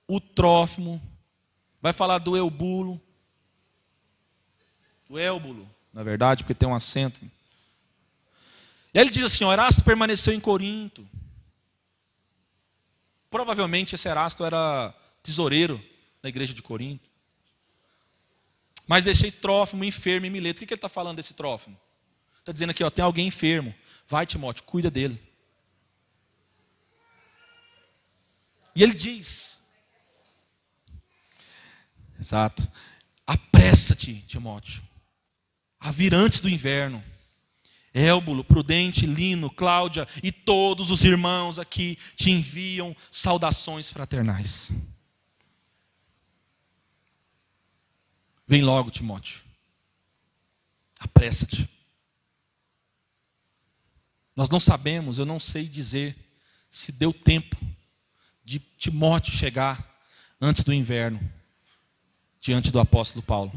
o 0.07 0.19
Trófimo, 0.19 1.01
vai 1.81 1.93
falar 1.93 2.17
do 2.17 2.35
Eubulo, 2.35 2.99
do 5.07 5.17
Élbulo, 5.17 5.69
na 5.93 6.03
verdade, 6.03 6.43
porque 6.43 6.53
tem 6.53 6.67
um 6.67 6.75
acento. 6.75 7.23
E 8.93 8.99
aí 8.99 9.03
ele 9.03 9.11
diz 9.11 9.23
assim: 9.23 9.43
ó, 9.43 9.53
Erasto 9.53 9.83
permaneceu 9.83 10.33
em 10.33 10.39
Corinto. 10.39 11.07
Provavelmente 13.29 13.95
esse 13.95 14.07
Erasto 14.07 14.43
era 14.43 14.93
tesoureiro 15.21 15.83
na 16.21 16.29
igreja 16.29 16.53
de 16.53 16.61
Corinto. 16.61 17.09
Mas 18.87 19.03
deixei 19.03 19.31
Trófimo 19.31 19.83
enfermo 19.83 20.25
em 20.25 20.29
Mileto. 20.29 20.63
O 20.63 20.67
que 20.67 20.73
ele 20.73 20.77
está 20.77 20.89
falando 20.89 21.17
desse 21.17 21.33
Trófimo? 21.33 21.77
Está 22.47 22.53
dizendo 22.53 22.69
aqui, 22.69 22.81
ó, 22.81 22.89
tem 22.89 23.03
alguém 23.03 23.27
enfermo. 23.27 23.75
Vai, 24.07 24.25
Timóteo, 24.25 24.63
cuida 24.63 24.89
dele. 24.89 25.21
E 28.73 28.81
ele 28.81 28.93
diz: 28.93 29.59
Exato. 32.17 32.71
Apressa-te, 33.25 34.21
Timóteo, 34.21 34.81
a 35.77 35.91
vir 35.91 36.13
antes 36.13 36.39
do 36.39 36.47
inverno. 36.47 37.03
Élbulo, 37.93 38.45
Prudente, 38.45 39.05
Lino, 39.05 39.49
Cláudia 39.49 40.07
e 40.23 40.31
todos 40.31 40.89
os 40.89 41.03
irmãos 41.03 41.59
aqui 41.59 41.97
te 42.15 42.31
enviam 42.31 42.95
saudações 43.11 43.91
fraternais. 43.91 44.71
Vem 48.47 48.63
logo, 48.63 48.89
Timóteo. 48.89 49.43
Apressa-te. 50.97 51.76
Nós 54.37 54.49
não 54.51 54.59
sabemos, 54.59 55.17
eu 55.17 55.25
não 55.25 55.39
sei 55.39 55.65
dizer 55.65 56.15
se 56.69 56.91
deu 56.91 57.11
tempo 57.11 57.57
de 58.45 58.59
Timóteo 58.59 59.33
chegar 59.33 59.99
antes 60.39 60.63
do 60.63 60.71
inverno, 60.71 61.19
diante 62.39 62.71
do 62.71 62.79
apóstolo 62.79 63.23
Paulo. 63.23 63.51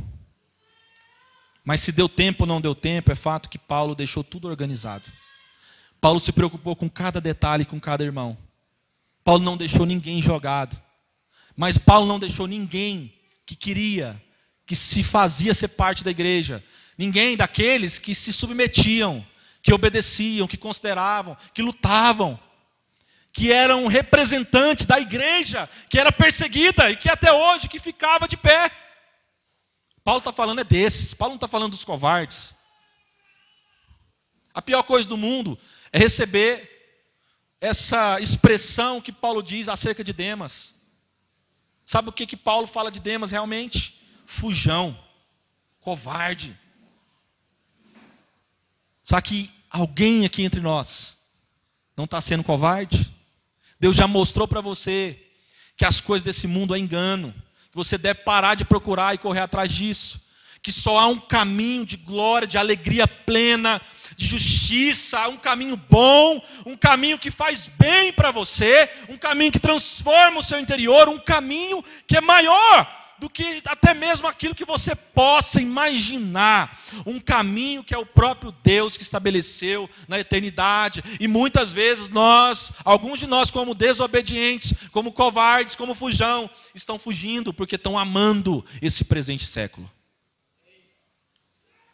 Mas 1.62 1.80
se 1.80 1.92
deu 1.92 2.08
tempo 2.08 2.44
ou 2.44 2.46
não 2.46 2.62
deu 2.62 2.74
tempo, 2.74 3.12
é 3.12 3.14
fato 3.14 3.50
que 3.50 3.58
Paulo 3.58 3.94
deixou 3.94 4.24
tudo 4.24 4.48
organizado. 4.48 5.04
Paulo 6.00 6.18
se 6.18 6.32
preocupou 6.32 6.74
com 6.74 6.88
cada 6.88 7.20
detalhe, 7.20 7.66
com 7.66 7.78
cada 7.78 8.02
irmão. 8.02 8.38
Paulo 9.22 9.44
não 9.44 9.58
deixou 9.58 9.84
ninguém 9.84 10.22
jogado. 10.22 10.80
Mas 11.54 11.76
Paulo 11.76 12.06
não 12.06 12.18
deixou 12.18 12.46
ninguém 12.46 13.12
que 13.44 13.54
queria, 13.54 14.20
que 14.64 14.74
se 14.74 15.02
fazia 15.02 15.52
ser 15.52 15.68
parte 15.68 16.02
da 16.02 16.10
igreja. 16.10 16.64
Ninguém 16.96 17.36
daqueles 17.36 17.98
que 17.98 18.14
se 18.14 18.32
submetiam, 18.32 19.26
que 19.62 19.72
obedeciam, 19.72 20.46
que 20.48 20.56
consideravam, 20.56 21.36
que 21.54 21.62
lutavam 21.62 22.38
que 23.32 23.52
eram 23.52 23.86
representantes 23.86 24.86
da 24.86 24.98
igreja, 24.98 25.68
que 25.88 25.98
era 25.98 26.10
perseguida 26.10 26.90
e 26.90 26.96
que 26.96 27.08
até 27.08 27.32
hoje 27.32 27.68
que 27.68 27.78
ficava 27.78 28.26
de 28.26 28.36
pé. 28.36 28.70
Paulo 30.02 30.18
está 30.18 30.32
falando 30.32 30.60
é 30.60 30.64
desses, 30.64 31.14
Paulo 31.14 31.32
não 31.32 31.36
está 31.36 31.46
falando 31.46 31.72
dos 31.72 31.84
covardes. 31.84 32.54
A 34.52 34.60
pior 34.60 34.82
coisa 34.82 35.08
do 35.08 35.16
mundo 35.16 35.58
é 35.92 35.98
receber 35.98 36.68
essa 37.60 38.18
expressão 38.20 39.00
que 39.00 39.12
Paulo 39.12 39.42
diz 39.42 39.68
acerca 39.68 40.02
de 40.02 40.12
Demas. 40.12 40.74
Sabe 41.84 42.08
o 42.08 42.12
que, 42.12 42.26
que 42.26 42.36
Paulo 42.36 42.66
fala 42.66 42.90
de 42.90 43.00
Demas 43.00 43.30
realmente? 43.30 44.00
Fujão, 44.24 44.98
covarde. 45.80 46.58
Só 49.10 49.20
que 49.20 49.50
alguém 49.68 50.24
aqui 50.24 50.44
entre 50.44 50.60
nós 50.60 51.18
não 51.96 52.04
está 52.04 52.20
sendo 52.20 52.44
covarde? 52.44 53.12
Deus 53.80 53.96
já 53.96 54.06
mostrou 54.06 54.46
para 54.46 54.60
você 54.60 55.18
que 55.76 55.84
as 55.84 56.00
coisas 56.00 56.22
desse 56.22 56.46
mundo 56.46 56.76
é 56.76 56.78
engano, 56.78 57.34
que 57.72 57.76
você 57.76 57.98
deve 57.98 58.20
parar 58.20 58.54
de 58.54 58.64
procurar 58.64 59.12
e 59.12 59.18
correr 59.18 59.40
atrás 59.40 59.72
disso, 59.72 60.20
que 60.62 60.70
só 60.70 60.96
há 60.96 61.08
um 61.08 61.18
caminho 61.18 61.84
de 61.84 61.96
glória, 61.96 62.46
de 62.46 62.56
alegria 62.56 63.08
plena, 63.08 63.82
de 64.14 64.24
justiça, 64.26 65.26
um 65.26 65.38
caminho 65.38 65.76
bom, 65.76 66.40
um 66.64 66.76
caminho 66.76 67.18
que 67.18 67.32
faz 67.32 67.68
bem 67.76 68.12
para 68.12 68.30
você, 68.30 68.88
um 69.08 69.18
caminho 69.18 69.50
que 69.50 69.58
transforma 69.58 70.38
o 70.38 70.44
seu 70.44 70.60
interior, 70.60 71.08
um 71.08 71.18
caminho 71.18 71.84
que 72.06 72.16
é 72.16 72.20
maior 72.20 72.99
do 73.20 73.28
que 73.28 73.62
até 73.66 73.92
mesmo 73.92 74.26
aquilo 74.26 74.54
que 74.54 74.64
você 74.64 74.96
possa 74.96 75.60
imaginar. 75.60 76.80
Um 77.04 77.20
caminho 77.20 77.84
que 77.84 77.94
é 77.94 77.98
o 77.98 78.06
próprio 78.06 78.50
Deus 78.64 78.96
que 78.96 79.02
estabeleceu 79.02 79.88
na 80.08 80.18
eternidade. 80.18 81.04
E 81.20 81.28
muitas 81.28 81.70
vezes 81.70 82.08
nós, 82.08 82.72
alguns 82.82 83.20
de 83.20 83.26
nós, 83.26 83.50
como 83.50 83.74
desobedientes, 83.74 84.74
como 84.90 85.12
covardes, 85.12 85.74
como 85.74 85.94
fujão, 85.94 86.48
estão 86.74 86.98
fugindo 86.98 87.52
porque 87.52 87.76
estão 87.76 87.98
amando 87.98 88.64
esse 88.80 89.04
presente 89.04 89.46
século. 89.46 89.88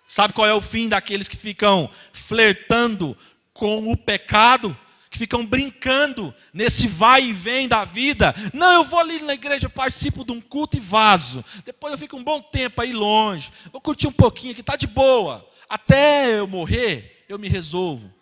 Sabe 0.06 0.32
qual 0.32 0.46
é 0.46 0.54
o 0.54 0.62
fim 0.62 0.88
daqueles 0.88 1.26
que 1.26 1.36
ficam 1.36 1.90
flertando 2.12 3.16
com 3.52 3.90
o 3.90 3.96
pecado? 3.96 4.78
Que 5.16 5.20
ficam 5.20 5.46
brincando 5.46 6.34
nesse 6.52 6.86
vai 6.86 7.24
e 7.24 7.32
vem 7.32 7.66
da 7.66 7.86
vida. 7.86 8.34
Não, 8.52 8.70
eu 8.72 8.84
vou 8.84 9.00
ali 9.00 9.22
na 9.22 9.32
igreja, 9.32 9.66
participo 9.66 10.24
de 10.24 10.32
um 10.32 10.40
culto 10.42 10.76
e 10.76 10.80
vaso. 10.80 11.42
Depois 11.64 11.92
eu 11.92 11.98
fico 11.98 12.18
um 12.18 12.22
bom 12.22 12.42
tempo 12.42 12.82
aí 12.82 12.92
longe. 12.92 13.50
Vou 13.72 13.80
curtir 13.80 14.06
um 14.06 14.12
pouquinho 14.12 14.52
aqui, 14.52 14.62
tá 14.62 14.76
de 14.76 14.86
boa. 14.86 15.48
Até 15.68 16.38
eu 16.38 16.46
morrer, 16.46 17.24
eu 17.30 17.38
me 17.38 17.48
resolvo. 17.48 18.12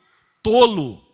Tolo. 0.41 1.05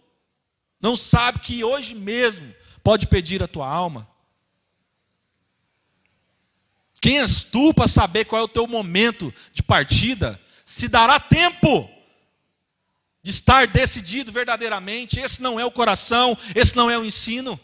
Não 0.78 0.94
sabe 0.94 1.40
que 1.40 1.64
hoje 1.64 1.94
mesmo 1.94 2.54
pode 2.84 3.06
pedir 3.06 3.42
a 3.42 3.48
tua 3.48 3.66
alma. 3.66 4.06
Quem 7.00 7.20
és 7.20 7.42
tu 7.44 7.72
para 7.72 7.88
saber 7.88 8.26
qual 8.26 8.42
é 8.42 8.44
o 8.44 8.48
teu 8.48 8.66
momento 8.66 9.32
de 9.54 9.62
partida? 9.62 10.38
Se 10.62 10.88
dará 10.88 11.18
tempo 11.18 11.88
de 13.22 13.30
estar 13.30 13.66
decidido 13.66 14.32
verdadeiramente. 14.32 15.20
Esse 15.20 15.42
não 15.42 15.58
é 15.58 15.64
o 15.64 15.70
coração, 15.70 16.36
esse 16.54 16.76
não 16.76 16.90
é 16.90 16.98
o 16.98 17.04
ensino. 17.04 17.58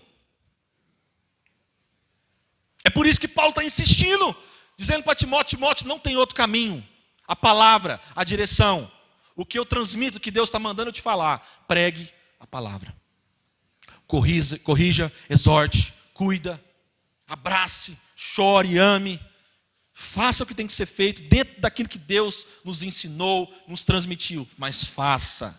É 2.85 2.90
por 2.90 3.07
isso 3.07 3.21
que 3.21 3.29
Paulo 3.29 3.51
está 3.51 3.64
insistindo, 3.64 4.37
dizendo 4.77 5.03
para 5.03 5.14
Timóteo: 5.14 5.57
Timóteo, 5.57 5.88
não 5.88 5.99
tem 5.99 6.16
outro 6.16 6.37
caminho. 6.37 6.87
A 7.27 7.35
palavra, 7.35 8.01
a 8.14 8.23
direção, 8.23 8.90
o 9.35 9.45
que 9.45 9.59
eu 9.59 9.66
transmito, 9.66 10.19
o 10.19 10.21
que 10.21 10.31
Deus 10.31 10.49
está 10.49 10.59
mandando 10.59 10.90
eu 10.90 10.92
te 10.92 11.03
falar, 11.03 11.64
pregue 11.66 12.09
a 12.38 12.47
palavra. 12.47 12.95
Corrija, 14.07 14.59
corrija, 14.61 15.12
exorte, 15.29 15.92
cuida, 16.14 16.62
abrace, 17.27 17.99
chore, 18.14 18.79
ame. 18.79 19.21
Faça 19.99 20.45
o 20.45 20.47
que 20.47 20.55
tem 20.55 20.67
que 20.67 20.75
ser 20.75 20.85
feito 20.85 21.23
dentro 21.23 21.59
daquilo 21.59 21.89
que 21.89 21.99
Deus 21.99 22.47
nos 22.63 22.83
ensinou, 22.83 23.51
nos 23.67 23.83
transmitiu, 23.83 24.47
mas 24.59 24.85
faça. 24.85 25.59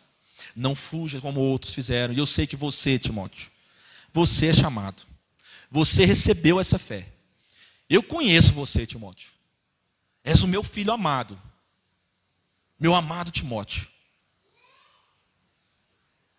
Não 0.55 0.75
fuja 0.75 1.19
como 1.19 1.39
outros 1.39 1.73
fizeram. 1.73 2.13
E 2.13 2.19
eu 2.19 2.25
sei 2.27 2.45
que 2.45 2.55
você, 2.55 2.99
Timóteo, 2.99 3.49
você 4.13 4.49
é 4.49 4.53
chamado. 4.53 5.01
Você 5.71 6.05
recebeu 6.05 6.59
essa 6.59 6.77
fé. 6.77 7.11
Eu 7.89 8.03
conheço 8.03 8.53
você, 8.53 8.85
Timóteo. 8.85 9.31
És 10.23 10.43
o 10.43 10.47
meu 10.47 10.61
filho 10.61 10.93
amado. 10.93 11.35
Meu 12.79 12.93
amado 12.93 13.31
Timóteo. 13.31 13.87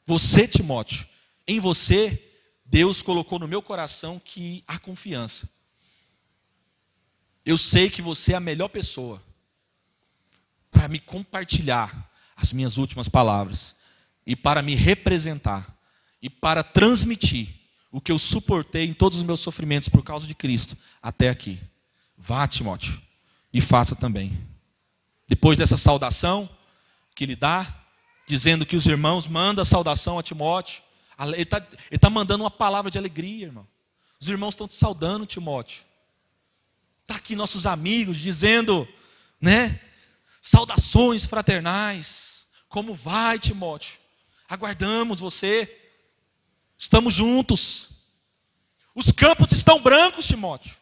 Você, 0.06 0.46
Timóteo, 0.46 1.04
em 1.48 1.58
você, 1.58 2.32
Deus 2.64 3.02
colocou 3.02 3.40
no 3.40 3.48
meu 3.48 3.60
coração 3.60 4.22
que 4.24 4.62
há 4.68 4.78
confiança. 4.78 5.57
Eu 7.44 7.56
sei 7.56 7.88
que 7.88 8.02
você 8.02 8.32
é 8.32 8.36
a 8.36 8.40
melhor 8.40 8.68
pessoa 8.68 9.22
para 10.70 10.88
me 10.88 10.98
compartilhar 10.98 12.10
as 12.36 12.52
minhas 12.52 12.76
últimas 12.76 13.08
palavras 13.08 13.74
e 14.26 14.36
para 14.36 14.62
me 14.62 14.74
representar 14.74 15.76
e 16.20 16.28
para 16.28 16.62
transmitir 16.62 17.48
o 17.90 18.00
que 18.00 18.12
eu 18.12 18.18
suportei 18.18 18.84
em 18.84 18.94
todos 18.94 19.18
os 19.18 19.24
meus 19.24 19.40
sofrimentos 19.40 19.88
por 19.88 20.02
causa 20.02 20.26
de 20.26 20.34
Cristo 20.34 20.76
até 21.02 21.28
aqui. 21.28 21.58
Vá, 22.16 22.46
Timóteo, 22.46 23.00
e 23.52 23.60
faça 23.60 23.96
também. 23.96 24.38
Depois 25.26 25.56
dessa 25.56 25.76
saudação 25.76 26.48
que 27.14 27.24
ele 27.24 27.36
dá, 27.36 27.66
dizendo 28.26 28.66
que 28.66 28.76
os 28.76 28.86
irmãos 28.86 29.26
mandam 29.26 29.62
a 29.62 29.64
saudação 29.64 30.18
a 30.18 30.22
Timóteo, 30.22 30.82
ele 31.20 31.42
está 31.42 31.60
tá 31.60 32.10
mandando 32.10 32.44
uma 32.44 32.50
palavra 32.50 32.90
de 32.90 32.98
alegria, 32.98 33.46
irmão. 33.46 33.66
Os 34.20 34.28
irmãos 34.28 34.50
estão 34.50 34.68
te 34.68 34.74
saudando, 34.74 35.26
Timóteo. 35.26 35.87
Está 37.08 37.16
aqui 37.16 37.34
nossos 37.34 37.66
amigos 37.66 38.18
dizendo, 38.18 38.86
né? 39.40 39.80
Saudações 40.42 41.24
fraternais. 41.24 42.46
Como 42.68 42.94
vai, 42.94 43.38
Timóteo? 43.38 43.98
Aguardamos 44.46 45.18
você. 45.18 45.74
Estamos 46.76 47.14
juntos. 47.14 47.92
Os 48.94 49.10
campos 49.10 49.52
estão 49.52 49.80
brancos, 49.80 50.26
Timóteo. 50.26 50.76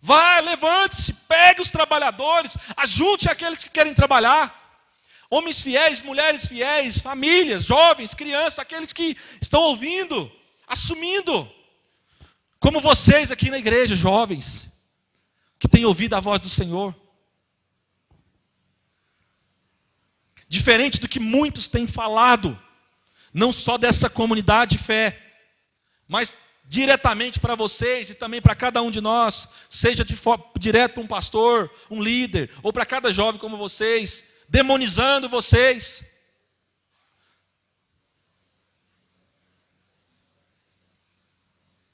Vai, 0.00 0.40
levante-se, 0.40 1.12
pegue 1.12 1.60
os 1.60 1.70
trabalhadores, 1.70 2.56
ajunte 2.74 3.28
aqueles 3.28 3.62
que 3.62 3.68
querem 3.68 3.92
trabalhar. 3.92 4.80
Homens 5.28 5.60
fiéis, 5.60 6.00
mulheres 6.00 6.46
fiéis, 6.46 6.96
famílias, 6.96 7.66
jovens, 7.66 8.14
crianças, 8.14 8.60
aqueles 8.60 8.94
que 8.94 9.14
estão 9.42 9.60
ouvindo, 9.60 10.32
assumindo. 10.66 11.52
Como 12.58 12.80
vocês 12.80 13.30
aqui 13.30 13.50
na 13.50 13.58
igreja, 13.58 13.94
jovens 13.94 14.65
que 15.58 15.68
tem 15.68 15.84
ouvido 15.84 16.14
a 16.14 16.20
voz 16.20 16.40
do 16.40 16.48
Senhor. 16.48 16.94
Diferente 20.48 21.00
do 21.00 21.08
que 21.08 21.18
muitos 21.18 21.68
têm 21.68 21.86
falado, 21.86 22.60
não 23.32 23.52
só 23.52 23.76
dessa 23.76 24.08
comunidade 24.08 24.76
de 24.76 24.82
fé, 24.82 25.20
mas 26.06 26.38
diretamente 26.68 27.38
para 27.38 27.54
vocês 27.54 28.10
e 28.10 28.14
também 28.14 28.42
para 28.42 28.54
cada 28.54 28.82
um 28.82 28.90
de 28.90 29.00
nós, 29.00 29.50
seja 29.68 30.04
de 30.04 30.16
direto 30.58 30.94
para 30.94 31.02
um 31.02 31.06
pastor, 31.06 31.70
um 31.90 32.02
líder, 32.02 32.50
ou 32.62 32.72
para 32.72 32.86
cada 32.86 33.12
jovem 33.12 33.40
como 33.40 33.56
vocês, 33.56 34.24
demonizando 34.48 35.28
vocês. 35.28 36.04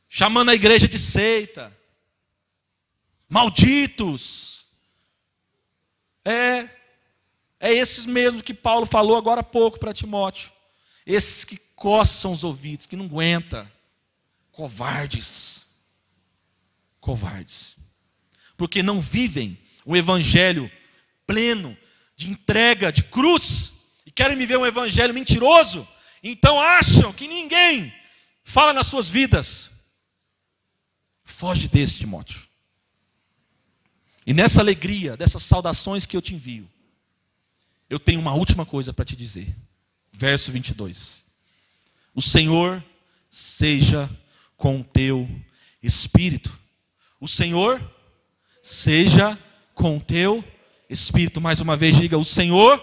Chamando 0.08 0.50
a 0.50 0.54
igreja 0.54 0.86
de 0.86 0.98
seita, 0.98 1.74
malditos. 3.32 4.66
É, 6.22 6.68
é 7.58 7.72
esses 7.72 8.04
mesmos 8.04 8.42
que 8.42 8.52
Paulo 8.52 8.84
falou 8.84 9.16
agora 9.16 9.40
há 9.40 9.44
pouco 9.44 9.80
para 9.80 9.94
Timóteo. 9.94 10.52
Esses 11.06 11.42
que 11.42 11.56
coçam 11.74 12.32
os 12.32 12.44
ouvidos, 12.44 12.84
que 12.84 12.94
não 12.94 13.06
aguenta. 13.06 13.72
Covardes. 14.50 15.68
Covardes. 17.00 17.76
Porque 18.54 18.82
não 18.82 19.00
vivem 19.00 19.58
um 19.86 19.96
evangelho 19.96 20.70
pleno, 21.26 21.74
de 22.14 22.28
entrega, 22.28 22.92
de 22.92 23.02
cruz, 23.02 23.94
e 24.04 24.10
querem 24.10 24.36
viver 24.36 24.58
um 24.58 24.66
evangelho 24.66 25.14
mentiroso, 25.14 25.88
então 26.22 26.60
acham 26.60 27.12
que 27.14 27.26
ninguém 27.26 27.92
fala 28.44 28.74
nas 28.74 28.88
suas 28.88 29.08
vidas. 29.08 29.70
Foge 31.24 31.66
desse, 31.66 31.96
Timóteo. 31.96 32.51
E 34.26 34.32
nessa 34.32 34.60
alegria, 34.60 35.16
dessas 35.16 35.42
saudações 35.42 36.06
que 36.06 36.16
eu 36.16 36.22
te 36.22 36.34
envio, 36.34 36.70
eu 37.90 37.98
tenho 37.98 38.20
uma 38.20 38.32
última 38.32 38.64
coisa 38.64 38.92
para 38.92 39.04
te 39.04 39.16
dizer. 39.16 39.54
Verso 40.12 40.52
22. 40.52 41.24
O 42.14 42.22
Senhor 42.22 42.82
seja 43.28 44.08
com 44.56 44.80
o 44.80 44.84
teu 44.84 45.28
espírito. 45.82 46.58
O 47.20 47.26
Senhor 47.26 47.82
seja 48.62 49.38
com 49.74 49.96
o 49.96 50.00
teu 50.00 50.44
espírito. 50.88 51.40
Mais 51.40 51.60
uma 51.60 51.76
vez, 51.76 51.96
diga: 51.96 52.16
O 52.16 52.24
Senhor 52.24 52.82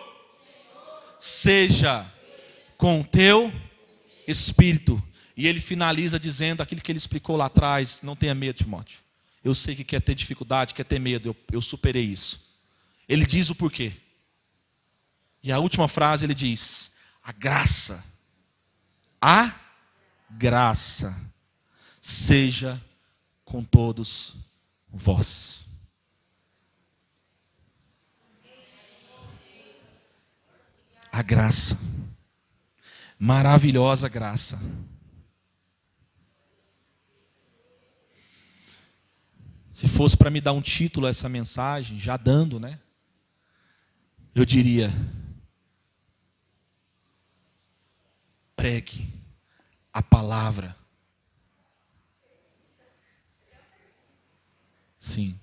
seja 1.17 2.05
com 2.77 2.99
o 2.99 3.03
teu 3.03 3.51
espírito. 4.27 5.01
E 5.37 5.47
ele 5.47 5.59
finaliza 5.59 6.19
dizendo 6.19 6.61
aquilo 6.61 6.81
que 6.81 6.91
ele 6.91 6.97
explicou 6.97 7.37
lá 7.37 7.45
atrás: 7.45 7.99
Não 8.03 8.15
tenha 8.15 8.35
medo, 8.35 8.57
Timóteo. 8.57 8.99
Eu 9.43 9.55
sei 9.55 9.75
que 9.75 9.83
quer 9.83 10.01
ter 10.01 10.15
dificuldade, 10.15 10.73
quer 10.73 10.83
ter 10.83 10.99
medo, 10.99 11.29
eu, 11.29 11.35
eu 11.51 11.61
superei 11.61 12.03
isso. 12.03 12.49
Ele 13.07 13.25
diz 13.25 13.49
o 13.49 13.55
porquê. 13.55 13.93
E 15.41 15.51
a 15.51 15.59
última 15.59 15.87
frase 15.87 16.25
ele 16.25 16.35
diz: 16.35 16.95
A 17.23 17.31
graça, 17.31 18.03
a 19.21 19.53
graça 20.29 21.15
seja 22.01 22.81
com 23.45 23.63
todos 23.63 24.35
vós. 24.87 25.67
A 31.11 31.23
graça, 31.23 31.79
maravilhosa 33.17 34.07
graça. 34.07 34.59
Se 39.79 39.87
fosse 39.87 40.17
para 40.17 40.29
me 40.29 40.41
dar 40.41 40.51
um 40.51 40.61
título 40.61 41.07
a 41.07 41.09
essa 41.09 41.29
mensagem, 41.29 41.97
já 41.97 42.17
dando, 42.17 42.59
né? 42.59 42.77
Eu 44.35 44.43
diria: 44.43 44.91
pregue 48.57 49.07
a 49.93 50.03
palavra 50.03 50.75
Sim. 54.97 55.39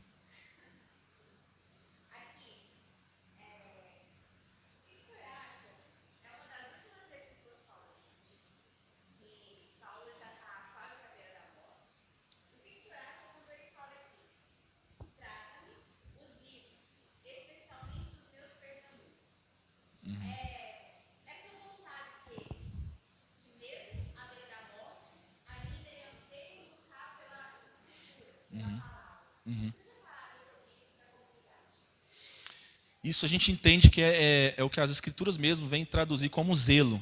Isso 33.07 33.25
a 33.25 33.29
gente 33.29 33.53
entende 33.53 33.89
que 33.89 34.03
é, 34.03 34.17
é, 34.17 34.55
é, 34.57 34.65
o 34.65 34.69
que 34.69 34.81
as 34.81 34.91
escrituras 34.91 35.39
mesmo 35.39 35.69
vêm 35.69 35.85
traduzir 35.85 36.29
como 36.29 36.57
zelo. 36.57 37.01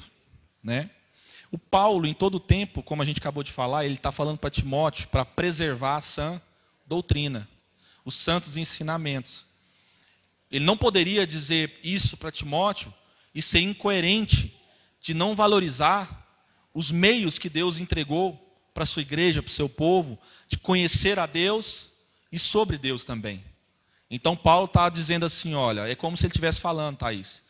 Né? 0.62 0.90
O 1.50 1.56
Paulo, 1.56 2.06
em 2.06 2.12
todo 2.12 2.34
o 2.34 2.40
tempo, 2.40 2.82
como 2.82 3.00
a 3.00 3.06
gente 3.06 3.20
acabou 3.20 3.42
de 3.42 3.50
falar, 3.50 3.86
ele 3.86 3.94
está 3.94 4.12
falando 4.12 4.36
para 4.36 4.50
Timóteo 4.50 5.08
para 5.08 5.24
preservar 5.24 5.96
a 5.96 6.00
sã 6.02 6.42
doutrina, 6.86 7.48
os 8.04 8.16
santos 8.16 8.58
ensinamentos. 8.58 9.46
Ele 10.50 10.66
não 10.66 10.76
poderia 10.76 11.26
dizer 11.26 11.80
isso 11.82 12.18
para 12.18 12.30
Timóteo 12.30 12.92
e 13.34 13.40
ser 13.40 13.60
incoerente 13.60 14.60
de 15.00 15.14
não 15.14 15.34
valorizar 15.34 16.22
os 16.74 16.90
meios 16.90 17.38
que 17.38 17.48
Deus 17.48 17.78
entregou 17.78 18.38
para 18.74 18.82
a 18.82 18.86
sua 18.86 19.00
igreja, 19.00 19.42
para 19.42 19.48
o 19.48 19.54
seu 19.54 19.70
povo, 19.70 20.18
de 20.48 20.58
conhecer 20.58 21.18
a 21.18 21.24
Deus 21.24 21.88
e 22.30 22.38
sobre 22.38 22.76
Deus 22.76 23.06
também. 23.06 23.42
Então 24.10 24.36
Paulo 24.36 24.66
está 24.66 24.88
dizendo 24.88 25.26
assim: 25.26 25.54
olha, 25.54 25.88
é 25.88 25.94
como 25.94 26.16
se 26.16 26.26
ele 26.26 26.32
estivesse 26.32 26.60
falando, 26.60 26.98
Thaís. 26.98 27.42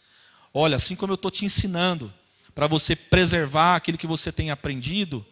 Olha, 0.53 0.77
assim 0.77 0.95
como 0.95 1.13
eu 1.13 1.17
estou 1.17 1.31
te 1.31 1.45
ensinando 1.45 2.13
para 2.55 2.67
você 2.67 2.95
preservar 2.95 3.77
aquilo 3.77 3.99
que 3.99 4.07
você 4.07 4.31
tem 4.31 4.51
aprendido, 4.51 5.27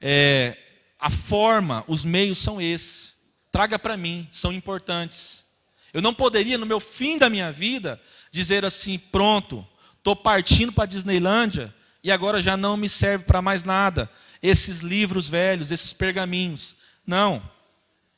é, 0.00 0.56
a 0.98 1.10
forma, 1.10 1.84
os 1.86 2.04
meios 2.04 2.38
são 2.38 2.60
esses. 2.60 3.12
Traga 3.50 3.78
para 3.78 3.96
mim, 3.96 4.26
são 4.32 4.52
importantes. 4.52 5.44
Eu 5.92 6.00
não 6.00 6.14
poderia, 6.14 6.56
no 6.56 6.64
meu 6.64 6.80
fim 6.80 7.18
da 7.18 7.28
minha 7.28 7.52
vida, 7.52 8.00
dizer 8.30 8.64
assim: 8.64 8.98
pronto, 8.98 9.66
estou 9.98 10.16
partindo 10.16 10.72
para 10.72 10.84
a 10.84 10.86
Disneylândia 10.86 11.74
e 12.02 12.10
agora 12.10 12.40
já 12.40 12.56
não 12.56 12.76
me 12.76 12.88
serve 12.88 13.24
para 13.24 13.42
mais 13.42 13.62
nada. 13.62 14.10
Esses 14.42 14.80
livros 14.80 15.28
velhos, 15.28 15.70
esses 15.70 15.92
pergaminhos. 15.92 16.74
Não. 17.06 17.42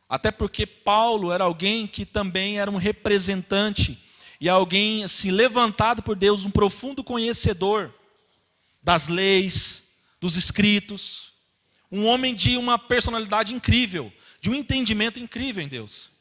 Até 0.08 0.30
porque 0.30 0.66
Paulo 0.66 1.32
era 1.32 1.44
alguém 1.44 1.86
que 1.86 2.04
também 2.04 2.58
era 2.58 2.70
um 2.70 2.76
representante 2.76 4.02
e 4.40 4.48
alguém 4.48 5.04
assim 5.04 5.30
levantado 5.30 6.02
por 6.02 6.16
Deus, 6.16 6.44
um 6.44 6.50
profundo 6.50 7.02
conhecedor 7.02 7.92
das 8.82 9.08
leis, 9.08 9.94
dos 10.20 10.36
escritos, 10.36 11.32
um 11.90 12.04
homem 12.06 12.34
de 12.34 12.56
uma 12.56 12.78
personalidade 12.78 13.54
incrível, 13.54 14.12
de 14.40 14.50
um 14.50 14.54
entendimento 14.54 15.20
incrível 15.20 15.62
em 15.62 15.68
Deus. 15.68 16.12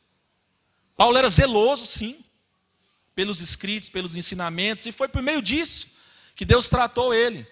Paulo 0.96 1.18
era 1.18 1.30
zeloso, 1.30 1.86
sim, 1.86 2.24
pelos 3.16 3.42
escritos, 3.42 3.90
pelos 3.90 4.16
ensinamentos, 4.16 4.86
e 4.86 4.92
foi 4.92 5.08
por 5.08 5.22
meio 5.22 5.42
disso 5.42 5.88
que 6.36 6.46
Deus 6.46 6.70
tratou 6.70 7.14
ele. 7.14 7.46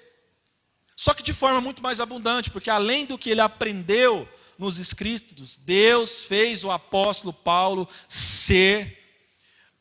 Só 0.95 1.13
que 1.13 1.23
de 1.23 1.33
forma 1.33 1.59
muito 1.59 1.81
mais 1.81 1.99
abundante, 1.99 2.51
porque 2.51 2.69
além 2.69 3.05
do 3.05 3.17
que 3.17 3.29
ele 3.29 3.41
aprendeu 3.41 4.29
nos 4.61 4.77
escritos, 4.77 5.57
Deus 5.57 6.25
fez 6.25 6.63
o 6.63 6.69
apóstolo 6.69 7.33
Paulo 7.33 7.89
ser 8.07 8.95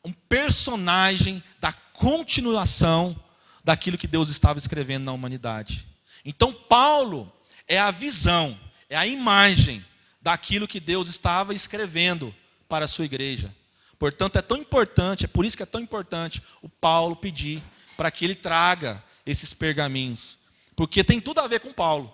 um 0.03 0.11
personagem 0.11 1.43
da 1.59 1.71
continuação 1.71 3.15
daquilo 3.63 3.95
que 3.95 4.07
Deus 4.07 4.29
estava 4.29 4.57
escrevendo 4.57 5.03
na 5.03 5.11
humanidade. 5.11 5.87
Então, 6.25 6.51
Paulo 6.51 7.31
é 7.67 7.77
a 7.77 7.91
visão, 7.91 8.59
é 8.89 8.97
a 8.97 9.05
imagem 9.05 9.85
daquilo 10.19 10.67
que 10.67 10.79
Deus 10.79 11.09
estava 11.09 11.53
escrevendo 11.53 12.33
para 12.67 12.85
a 12.85 12.87
sua 12.87 13.05
igreja. 13.05 13.55
Portanto, 13.99 14.37
é 14.37 14.41
tão 14.41 14.57
importante, 14.57 15.25
é 15.25 15.27
por 15.27 15.45
isso 15.45 15.55
que 15.55 15.61
é 15.61 15.67
tão 15.67 15.79
importante 15.81 16.41
o 16.59 16.67
Paulo 16.67 17.15
pedir 17.15 17.61
para 17.95 18.09
que 18.09 18.25
ele 18.25 18.33
traga 18.33 19.03
esses 19.27 19.53
pergaminhos, 19.53 20.39
porque 20.75 21.03
tem 21.03 21.21
tudo 21.21 21.39
a 21.39 21.45
ver 21.45 21.59
com 21.59 21.71
Paulo. 21.71 22.11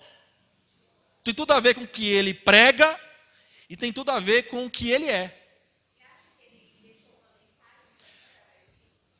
Tem 1.27 1.33
tudo 1.33 1.51
a 1.51 1.59
ver 1.59 1.75
com 1.75 1.81
o 1.81 1.87
que 1.87 2.07
ele 2.07 2.33
prega 2.33 2.97
e 3.69 3.75
tem 3.75 3.91
tudo 3.91 4.11
a 4.11 4.17
ver 4.17 4.43
com 4.43 4.65
o 4.65 4.69
que 4.69 4.91
ele 4.91 5.09
é. 5.09 5.37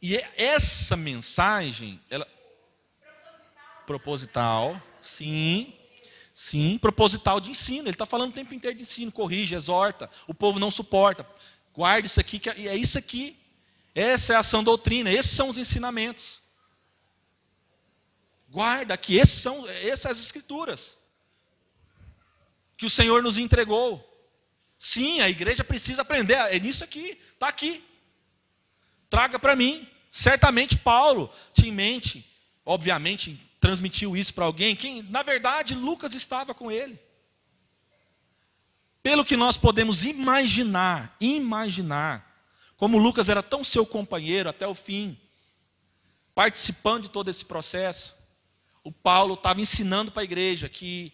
E 0.02 0.16
essa 0.38 0.96
mensagem, 0.96 2.00
ela 2.10 2.26
proposital, 3.86 4.82
sim, 5.02 5.74
sim, 6.34 6.78
proposital 6.78 7.42
de 7.42 7.52
ensino. 7.52 7.90
Ele 7.90 7.90
está 7.90 8.06
falando 8.06 8.32
o 8.32 8.36
tempo 8.36 8.54
inteiro 8.54 8.78
de 8.78 8.84
ensino, 8.84 9.12
corrige, 9.12 9.54
exorta. 9.54 10.10
O 10.28 10.34
povo 10.34 10.60
não 10.60 10.72
suporta. 10.72 11.30
Guarde 11.74 12.08
isso 12.08 12.22
aqui, 12.22 12.40
que 12.40 12.50
é 12.50 12.74
isso 12.74 12.98
aqui. 12.98 13.38
Essa 13.94 14.32
é 14.32 14.36
a 14.38 14.40
ação 14.40 14.64
doutrina, 14.64 15.12
esses 15.12 15.32
são 15.32 15.50
os 15.50 15.58
ensinamentos. 15.58 16.40
Guarda 18.48 18.96
que 18.96 19.18
esses 19.18 19.42
são 19.42 19.68
essas 19.68 20.22
escrituras 20.22 20.98
que 22.78 22.86
o 22.86 22.90
Senhor 22.90 23.24
nos 23.24 23.38
entregou. 23.38 24.04
Sim, 24.78 25.22
a 25.22 25.30
igreja 25.30 25.64
precisa 25.64 26.04
aprender, 26.04 26.36
é 26.36 26.60
nisso 26.60 26.84
aqui, 26.84 27.18
está 27.34 27.48
aqui. 27.48 27.84
Traga 29.10 29.40
para 29.40 29.56
mim. 29.56 29.88
Certamente 30.10 30.78
Paulo 30.78 31.30
tinha 31.54 31.70
em 31.70 31.74
mente, 31.74 32.26
obviamente, 32.64 33.42
transmitiu 33.60 34.16
isso 34.16 34.34
para 34.34 34.46
alguém, 34.46 34.76
quem, 34.76 35.02
na 35.04 35.24
verdade, 35.24 35.74
Lucas 35.74 36.14
estava 36.14 36.54
com 36.54 36.72
ele. 36.72 37.00
Pelo 39.02 39.26
que 39.26 39.38
nós 39.38 39.58
podemos 39.58 40.06
imaginar, 40.06 41.16
imaginar, 41.20 42.46
como 42.76 42.98
Lucas 42.98 43.30
era 43.30 43.42
tão 43.42 43.64
seu 43.64 43.86
companheiro 43.86 44.50
até 44.50 44.68
o 44.68 44.76
fim, 44.76 45.20
participando 46.36 47.04
de 47.04 47.10
todo 47.10 47.30
esse 47.30 47.44
processo, 47.44 48.16
o 48.84 48.92
Paulo 48.92 49.34
estava 49.34 49.60
ensinando 49.60 50.12
para 50.12 50.22
a 50.22 50.26
igreja 50.26 50.70
que 50.70 51.12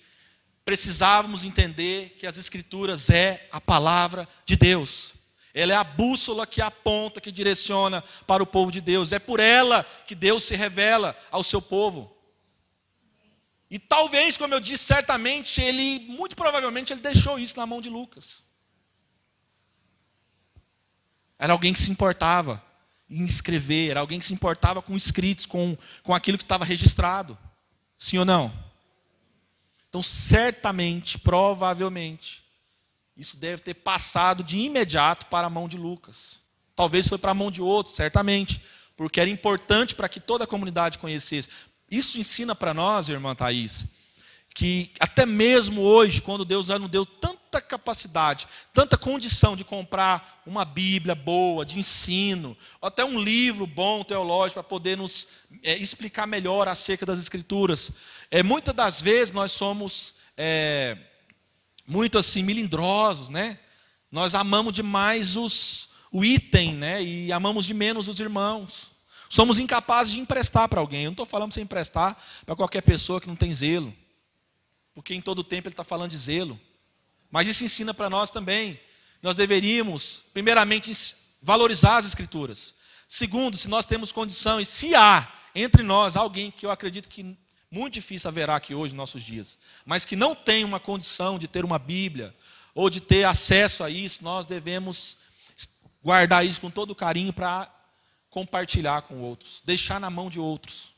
precisávamos 0.66 1.44
entender 1.44 2.16
que 2.18 2.26
as 2.26 2.38
Escrituras 2.38 3.10
é 3.10 3.48
a 3.52 3.60
palavra 3.60 4.28
de 4.46 4.56
Deus. 4.56 5.14
Ela 5.54 5.74
é 5.74 5.76
a 5.76 5.84
bússola 5.84 6.48
que 6.48 6.62
aponta, 6.62 7.22
que 7.22 7.32
direciona 7.32 8.04
para 8.26 8.42
o 8.42 8.48
povo 8.48 8.72
de 8.72 8.82
Deus. 8.82 9.12
É 9.12 9.20
por 9.20 9.40
ela 9.40 9.84
que 10.08 10.16
Deus 10.16 10.44
se 10.44 10.56
revela 10.56 11.16
ao 11.30 11.44
seu 11.44 11.62
povo. 11.62 12.12
E 13.70 13.78
talvez, 13.78 14.36
como 14.38 14.54
eu 14.54 14.60
disse, 14.60 14.86
certamente 14.86 15.62
ele, 15.62 16.00
muito 16.08 16.36
provavelmente, 16.36 16.94
ele 16.94 17.02
deixou 17.02 17.38
isso 17.38 17.58
na 17.58 17.66
mão 17.66 17.82
de 17.82 17.90
Lucas. 17.90 18.44
Era 21.38 21.54
alguém 21.54 21.74
que 21.74 21.80
se 21.80 21.92
importava 21.92 22.64
em 23.10 23.26
escrever, 23.26 23.92
era 23.92 24.00
alguém 24.00 24.18
que 24.18 24.26
se 24.26 24.34
importava 24.34 24.82
com 24.82 24.96
escritos, 24.96 25.46
com, 25.46 25.78
com 26.02 26.14
aquilo 26.16 26.38
que 26.38 26.44
estava 26.44 26.66
registrado. 26.66 27.38
Sim 27.98 28.18
ou 28.20 28.26
não? 28.26 28.73
Então, 29.94 30.02
certamente, 30.02 31.20
provavelmente, 31.20 32.44
isso 33.16 33.38
deve 33.38 33.62
ter 33.62 33.76
passado 33.76 34.44
de 34.44 34.58
imediato 34.58 35.28
para 35.28 35.46
a 35.46 35.50
mão 35.52 35.68
de 35.68 35.78
Lucas. 35.78 36.40
Talvez 36.76 37.08
foi 37.08 37.20
para 37.20 37.30
a 37.30 37.36
mão 37.36 37.52
de 37.52 37.62
outros, 37.62 37.94
certamente, 37.94 38.60
porque 38.98 39.22
era 39.22 39.30
importante 39.30 39.94
para 39.94 40.10
que 40.10 40.20
toda 40.20 40.46
a 40.46 40.48
comunidade 40.48 40.98
conhecesse. 40.98 41.48
Isso 41.92 42.20
ensina 42.20 42.56
para 42.56 42.74
nós, 42.74 43.08
irmã 43.08 43.36
Thaís, 43.36 43.86
que 44.56 44.92
até 45.00 45.28
mesmo 45.28 45.82
hoje, 45.82 46.24
quando 46.24 46.44
Deus 46.44 46.66
já 46.66 46.80
nos 46.80 46.90
deu 46.90 47.06
tanta 47.54 47.62
capacidade, 47.62 48.48
tanta 48.74 48.98
condição 48.98 49.56
de 49.56 49.64
comprar 49.64 50.42
uma 50.46 50.66
Bíblia 50.66 51.14
boa, 51.14 51.64
de 51.64 51.78
ensino, 51.78 52.58
ou 52.82 52.88
até 52.88 53.06
um 53.06 53.22
livro 53.22 53.68
bom 53.68 54.04
teológico 54.04 54.56
para 54.56 54.64
poder 54.64 54.98
nos 54.98 55.28
é, 55.62 55.78
explicar 55.78 56.26
melhor 56.26 56.68
acerca 56.68 57.06
das 57.06 57.20
Escrituras, 57.20 57.92
é, 58.32 58.42
muitas 58.42 58.74
das 58.74 59.00
vezes 59.00 59.34
nós 59.34 59.52
somos 59.52 60.16
é, 60.36 60.98
muito 61.86 62.18
assim 62.18 62.42
milindrosos, 62.42 63.30
né? 63.30 63.60
Nós 64.12 64.34
amamos 64.34 64.74
demais 64.74 65.36
os, 65.36 65.90
o 66.12 66.26
item, 66.26 66.76
né? 66.76 67.04
E 67.04 67.32
amamos 67.32 67.66
de 67.66 67.74
menos 67.74 68.08
os 68.08 68.20
irmãos. 68.20 68.94
Somos 69.30 69.60
incapazes 69.60 70.14
de 70.14 70.20
emprestar 70.20 70.68
para 70.68 70.80
alguém. 70.80 71.04
Eu 71.04 71.10
não 71.10 71.14
estou 71.14 71.26
falando 71.26 71.54
para 71.54 71.62
emprestar 71.62 72.18
para 72.46 72.56
qualquer 72.56 72.82
pessoa 72.82 73.22
que 73.22 73.28
não 73.28 73.36
tem 73.36 73.54
zelo. 73.54 73.94
Porque 74.94 75.14
em 75.16 75.22
todo 75.22 75.44
tempo 75.44 75.68
ele 75.68 75.74
está 75.74 75.84
falando 75.84 76.12
de 76.12 76.18
zelo. 76.18 76.60
Mas 77.34 77.48
isso 77.48 77.64
ensina 77.64 77.96
para 77.96 78.12
nós 78.12 78.30
também. 78.30 78.80
Nós 79.20 79.36
deveríamos, 79.36 80.24
primeiramente, 80.32 80.92
valorizar 81.42 81.98
as 81.98 82.06
escrituras. 82.06 82.76
Segundo, 83.08 83.58
se 83.58 83.68
nós 83.68 83.88
temos 83.88 84.12
condição, 84.12 84.62
e 84.62 84.66
se 84.66 84.94
há 84.94 85.34
entre 85.56 85.82
nós 85.82 86.16
alguém 86.16 86.52
que 86.52 86.64
eu 86.64 86.70
acredito 86.70 87.10
que 87.10 87.36
muito 87.72 87.96
difícil 87.96 88.28
haverá 88.28 88.56
aqui 88.56 88.76
hoje, 88.76 88.94
nos 88.94 88.98
nossos 89.00 89.24
dias, 89.24 89.58
mas 89.84 90.06
que 90.06 90.16
não 90.16 90.36
tem 90.36 90.64
uma 90.64 90.80
condição 90.80 91.40
de 91.40 91.48
ter 91.48 91.66
uma 91.66 91.80
Bíblia, 91.80 92.36
ou 92.76 92.88
de 92.88 93.02
ter 93.02 93.24
acesso 93.24 93.84
a 93.84 93.90
isso, 93.90 94.24
nós 94.24 94.46
devemos 94.46 95.18
guardar 96.04 96.46
isso 96.46 96.62
com 96.62 96.70
todo 96.70 96.94
carinho 96.94 97.34
para 97.34 97.68
compartilhar 98.30 99.02
com 99.02 99.22
outros, 99.22 99.60
deixar 99.66 100.00
na 100.00 100.12
mão 100.12 100.30
de 100.30 100.40
outros. 100.40 100.94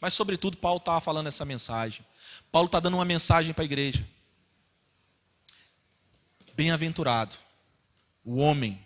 Mas, 0.00 0.12
sobretudo, 0.12 0.56
Paulo 0.56 0.78
estava 0.78 1.00
falando 1.00 1.28
essa 1.28 1.44
mensagem. 1.44 2.04
Paulo 2.50 2.66
está 2.66 2.80
dando 2.80 2.94
uma 2.94 3.04
mensagem 3.04 3.54
para 3.54 3.62
a 3.62 3.64
igreja. 3.64 4.04
Bem-aventurado 6.54 7.36
o 8.24 8.36
homem 8.36 8.80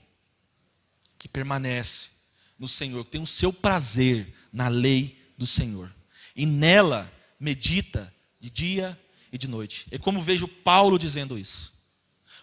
que 1.19 1.29
permanece 1.29 2.11
no 2.59 2.69
Senhor, 2.69 3.05
que 3.05 3.13
tem 3.13 3.21
o 3.21 3.27
seu 3.27 3.53
prazer 3.53 4.33
na 4.53 4.69
lei 4.69 5.23
do 5.37 5.47
Senhor 5.47 5.95
e 6.35 6.47
nela 6.47 7.11
medita 7.39 8.13
de 8.41 8.51
dia 8.51 8.99
e 9.33 9.39
de 9.39 9.49
noite. 9.49 9.87
É 9.91 9.99
como 9.99 10.23
vejo 10.23 10.47
Paulo 10.47 10.99
dizendo 10.99 11.39
isso. 11.39 11.75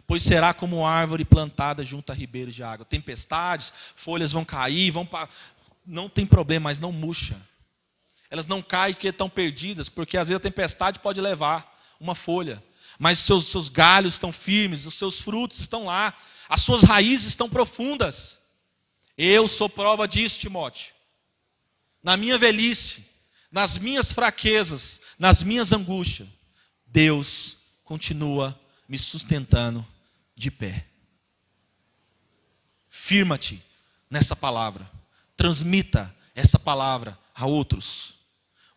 Pois 0.05 0.23
será 0.23 0.53
como 0.53 0.85
árvore 0.85 1.23
plantada 1.23 1.83
junto 1.83 2.11
a 2.11 2.15
ribeiros 2.15 2.53
de 2.53 2.63
água. 2.63 2.85
Tempestades, 2.85 3.71
folhas 3.95 4.31
vão 4.31 4.43
cair, 4.43 4.91
vão 4.91 5.05
pa... 5.05 5.29
não 5.85 6.09
tem 6.09 6.25
problema, 6.25 6.65
mas 6.65 6.79
não 6.79 6.91
murcha. 6.91 7.39
Elas 8.29 8.47
não 8.47 8.61
caem 8.61 8.95
porque 8.95 9.07
estão 9.07 9.29
perdidas, 9.29 9.89
porque 9.89 10.17
às 10.17 10.27
vezes 10.27 10.39
a 10.39 10.43
tempestade 10.43 10.99
pode 10.99 11.21
levar 11.21 11.79
uma 11.99 12.15
folha, 12.15 12.61
mas 12.99 13.19
seus, 13.19 13.47
seus 13.47 13.69
galhos 13.69 14.13
estão 14.15 14.31
firmes, 14.31 14.85
os 14.85 14.95
seus 14.95 15.19
frutos 15.19 15.59
estão 15.59 15.85
lá, 15.85 16.15
as 16.47 16.61
suas 16.61 16.83
raízes 16.83 17.27
estão 17.27 17.49
profundas. 17.49 18.39
Eu 19.17 19.47
sou 19.47 19.69
prova 19.69 20.07
disso, 20.07 20.39
Timóteo. 20.39 20.93
Na 22.01 22.17
minha 22.17 22.37
velhice, 22.37 23.09
nas 23.51 23.77
minhas 23.77 24.11
fraquezas, 24.11 25.01
nas 25.17 25.43
minhas 25.43 25.71
angústias, 25.71 26.27
Deus 26.85 27.57
continua 27.83 28.59
me 28.87 28.99
sustentando 28.99 29.85
de 30.35 30.51
pé. 30.51 30.85
Firma-te 32.89 33.61
nessa 34.09 34.35
palavra, 34.35 34.89
transmita 35.35 36.13
essa 36.35 36.59
palavra 36.59 37.17
a 37.33 37.45
outros. 37.45 38.15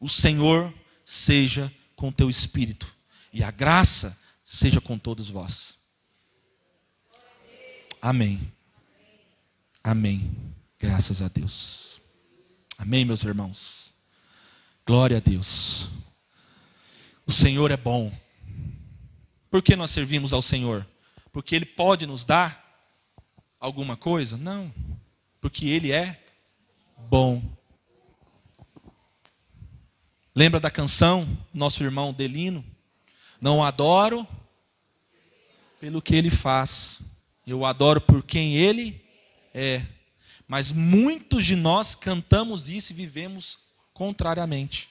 O 0.01 0.09
Senhor 0.09 0.73
seja 1.05 1.73
com 1.95 2.13
teu 2.13 2.29
espírito 2.29 2.96
e 3.37 3.45
a 3.45 3.51
graça 3.51 4.19
seja 4.43 4.81
com 4.81 4.99
todos 4.99 5.29
vós. 5.29 5.79
Amém. 8.01 8.51
Amém. 9.85 10.35
Graças 10.79 11.21
a 11.21 11.29
Deus. 11.29 12.01
Amém, 12.79 13.05
meus 13.05 13.23
irmãos. 13.25 13.93
Glória 14.87 15.19
a 15.19 15.21
Deus. 15.21 15.91
O 17.27 17.33
Senhor 17.33 17.71
é 17.71 17.77
bom. 17.77 18.11
Por 19.51 19.63
que 19.63 19.77
nós 19.77 19.91
servimos 19.91 20.33
ao 20.33 20.41
Senhor? 20.41 20.89
Porque 21.31 21.55
Ele 21.55 21.67
pode 21.67 22.07
nos 22.07 22.25
dar 22.25 22.89
alguma 23.61 23.99
coisa? 23.99 24.39
Não. 24.39 24.73
Porque 25.43 25.67
Ele 25.67 25.93
é 25.93 26.25
bom. 27.11 27.43
Lembra 30.35 30.59
da 30.59 30.71
canção, 30.71 31.29
nosso 31.53 31.85
irmão 31.85 32.15
Delino? 32.15 32.65
Não 33.41 33.63
adoro 33.63 34.27
pelo 35.81 36.01
que 36.01 36.15
ele 36.15 36.31
faz, 36.31 37.01
eu 37.47 37.65
adoro 37.65 38.01
por 38.01 38.23
quem 38.23 38.57
ele 38.57 39.05
é. 39.55 39.85
Mas 40.49 40.71
muitos 40.71 41.45
de 41.45 41.57
nós 41.57 41.95
cantamos 41.95 42.69
isso 42.69 42.93
e 42.93 42.97
vivemos 42.97 43.59
contrariamente. 43.93 44.89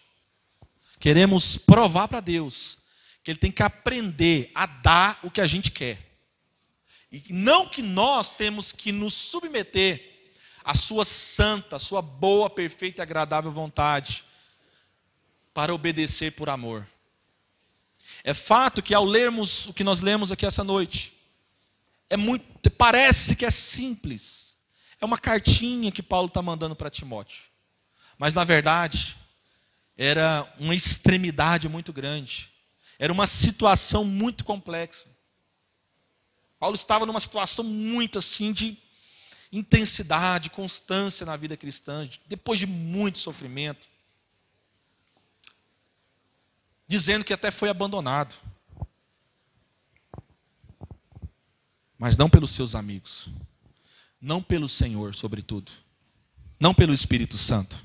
Queremos 0.99 1.57
provar 1.57 2.07
para 2.07 2.19
Deus 2.19 2.77
que 3.23 3.31
Ele 3.31 3.39
tem 3.39 3.51
que 3.51 3.63
aprender 3.63 4.51
a 4.53 4.65
dar 4.65 5.19
o 5.23 5.31
que 5.31 5.41
a 5.41 5.45
gente 5.45 5.71
quer. 5.71 5.99
E 7.11 7.23
não 7.29 7.67
que 7.67 7.81
nós 7.81 8.31
temos 8.31 8.71
que 8.71 8.91
nos 8.91 9.13
submeter 9.13 10.31
à 10.63 10.73
Sua 10.73 11.05
santa, 11.05 11.77
à 11.77 11.79
Sua 11.79 12.01
boa, 12.01 12.49
perfeita 12.49 13.01
e 13.01 13.03
agradável 13.03 13.51
vontade 13.51 14.23
para 15.53 15.73
obedecer 15.73 16.31
por 16.31 16.49
amor. 16.49 16.87
É 18.27 18.33
fato 18.33 18.81
que 18.81 18.95
ao 18.95 19.05
lermos 19.05 19.67
o 19.67 19.73
que 19.73 19.83
nós 19.83 20.01
lemos 20.01 20.31
aqui 20.31 20.47
essa 20.47 20.63
noite, 20.63 21.13
é 22.09 22.17
muito, 22.17 22.71
parece 22.71 23.35
que 23.35 23.45
é 23.45 23.51
simples. 23.51 24.57
É 24.99 25.05
uma 25.05 25.19
cartinha 25.19 25.91
que 25.91 26.01
Paulo 26.01 26.25
está 26.25 26.41
mandando 26.41 26.75
para 26.75 26.89
Timóteo. 26.89 27.43
Mas 28.17 28.33
na 28.33 28.43
verdade, 28.43 29.15
era 29.95 30.51
uma 30.57 30.73
extremidade 30.73 31.69
muito 31.69 31.93
grande. 31.93 32.49
Era 32.97 33.13
uma 33.13 33.27
situação 33.27 34.03
muito 34.03 34.43
complexa. 34.43 35.05
Paulo 36.57 36.73
estava 36.73 37.05
numa 37.05 37.19
situação 37.19 37.63
muito 37.63 38.17
assim 38.17 38.51
de 38.51 38.75
intensidade, 39.51 40.49
constância 40.49 41.27
na 41.27 41.37
vida 41.37 41.55
cristã, 41.55 42.09
depois 42.25 42.59
de 42.59 42.65
muito 42.65 43.19
sofrimento. 43.19 43.87
Dizendo 46.87 47.25
que 47.25 47.33
até 47.33 47.51
foi 47.51 47.69
abandonado. 47.69 48.35
Mas 51.97 52.17
não 52.17 52.29
pelos 52.29 52.51
seus 52.51 52.75
amigos. 52.75 53.29
Não 54.19 54.41
pelo 54.41 54.67
Senhor, 54.67 55.15
sobretudo. 55.15 55.71
Não 56.59 56.73
pelo 56.73 56.93
Espírito 56.93 57.37
Santo 57.37 57.83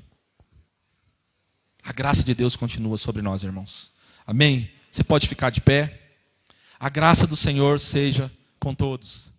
A 1.82 1.92
graça 1.92 2.22
de 2.22 2.34
Deus 2.34 2.54
continua 2.54 2.96
sobre 2.96 3.20
nós, 3.22 3.42
irmãos. 3.42 3.92
Amém? 4.26 4.70
Você 4.90 5.02
pode 5.02 5.26
ficar 5.26 5.50
de 5.50 5.60
pé. 5.60 6.16
A 6.78 6.88
graça 6.88 7.26
do 7.26 7.36
Senhor 7.36 7.80
seja 7.80 8.30
com 8.58 8.74
todos. 8.74 9.32